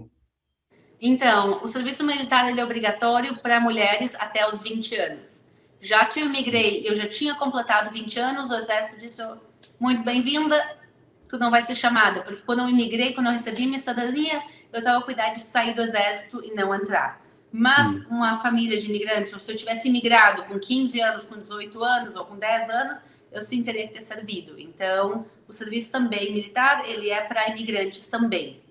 [1.00, 5.46] Então, o serviço militar ele é obrigatório para mulheres até os 20 anos.
[5.80, 9.22] Já que eu migrei, eu já tinha completado 20 anos, o exército disse,
[9.80, 10.62] muito bem-vinda,
[11.30, 12.22] tu não vai ser chamada.
[12.24, 14.44] Porque quando eu imigrei, quando eu recebi minha cidadania,
[14.74, 17.22] eu estava cuidando de sair do exército e não entrar.
[17.50, 18.06] Mas hum.
[18.10, 22.26] uma família de imigrantes, se eu tivesse imigrado com 15 anos, com 18 anos ou
[22.26, 24.60] com 10 anos, eu sim teria que ter servido.
[24.60, 28.62] Então, o serviço também militar, ele é para imigrantes também.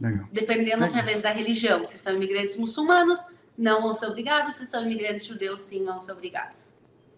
[0.00, 0.28] Legal.
[0.32, 0.88] Dependendo Legal.
[0.88, 1.84] através da religião.
[1.84, 3.18] Se são imigrantes muçulmanos,
[3.56, 4.54] não vão ser obrigados.
[4.54, 6.74] Se são imigrantes judeus, sim, vão ser obrigados.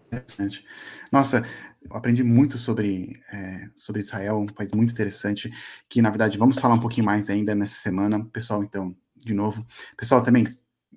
[0.07, 0.65] Interessante.
[1.11, 1.45] Nossa,
[1.81, 5.51] eu aprendi muito sobre, é, sobre Israel, um país muito interessante,
[5.89, 8.23] que na verdade vamos falar um pouquinho mais ainda nessa semana.
[8.25, 9.65] Pessoal, então, de novo.
[9.97, 10.45] Pessoal, também,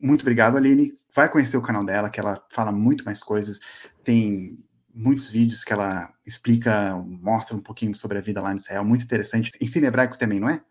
[0.00, 0.98] muito obrigado, Aline.
[1.14, 3.58] Vai conhecer o canal dela, que ela fala muito mais coisas.
[4.02, 4.58] Tem
[4.96, 9.04] muitos vídeos que ela explica, mostra um pouquinho sobre a vida lá em Israel, muito
[9.04, 9.50] interessante.
[9.60, 10.62] Ensina hebraico também, não é?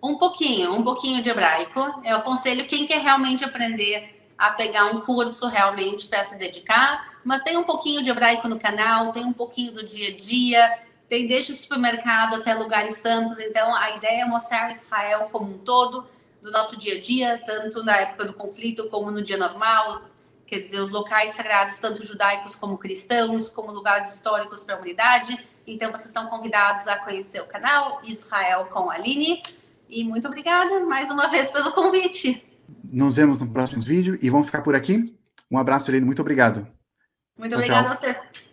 [0.00, 1.80] Um pouquinho, um pouquinho de hebraico.
[2.04, 7.42] Eu aconselho quem quer realmente aprender a pegar um curso realmente para se dedicar, mas
[7.42, 10.78] tem um pouquinho de hebraico no canal, tem um pouquinho do dia a dia,
[11.08, 13.38] tem desde o supermercado até lugares santos.
[13.38, 16.06] Então, a ideia é mostrar Israel como um todo,
[16.42, 20.02] do nosso dia a dia, tanto na época do conflito como no dia normal.
[20.46, 25.38] Quer dizer, os locais sagrados, tanto judaicos como cristãos, como lugares históricos para a humanidade.
[25.66, 29.42] Então, vocês estão convidados a conhecer o canal Israel com Aline.
[29.88, 32.42] E muito obrigada mais uma vez pelo convite.
[32.84, 35.14] Nos vemos no próximo vídeo e vamos ficar por aqui.
[35.50, 36.06] Um abraço, Helene.
[36.06, 36.66] Muito obrigado.
[37.36, 38.43] Muito obrigada a vocês.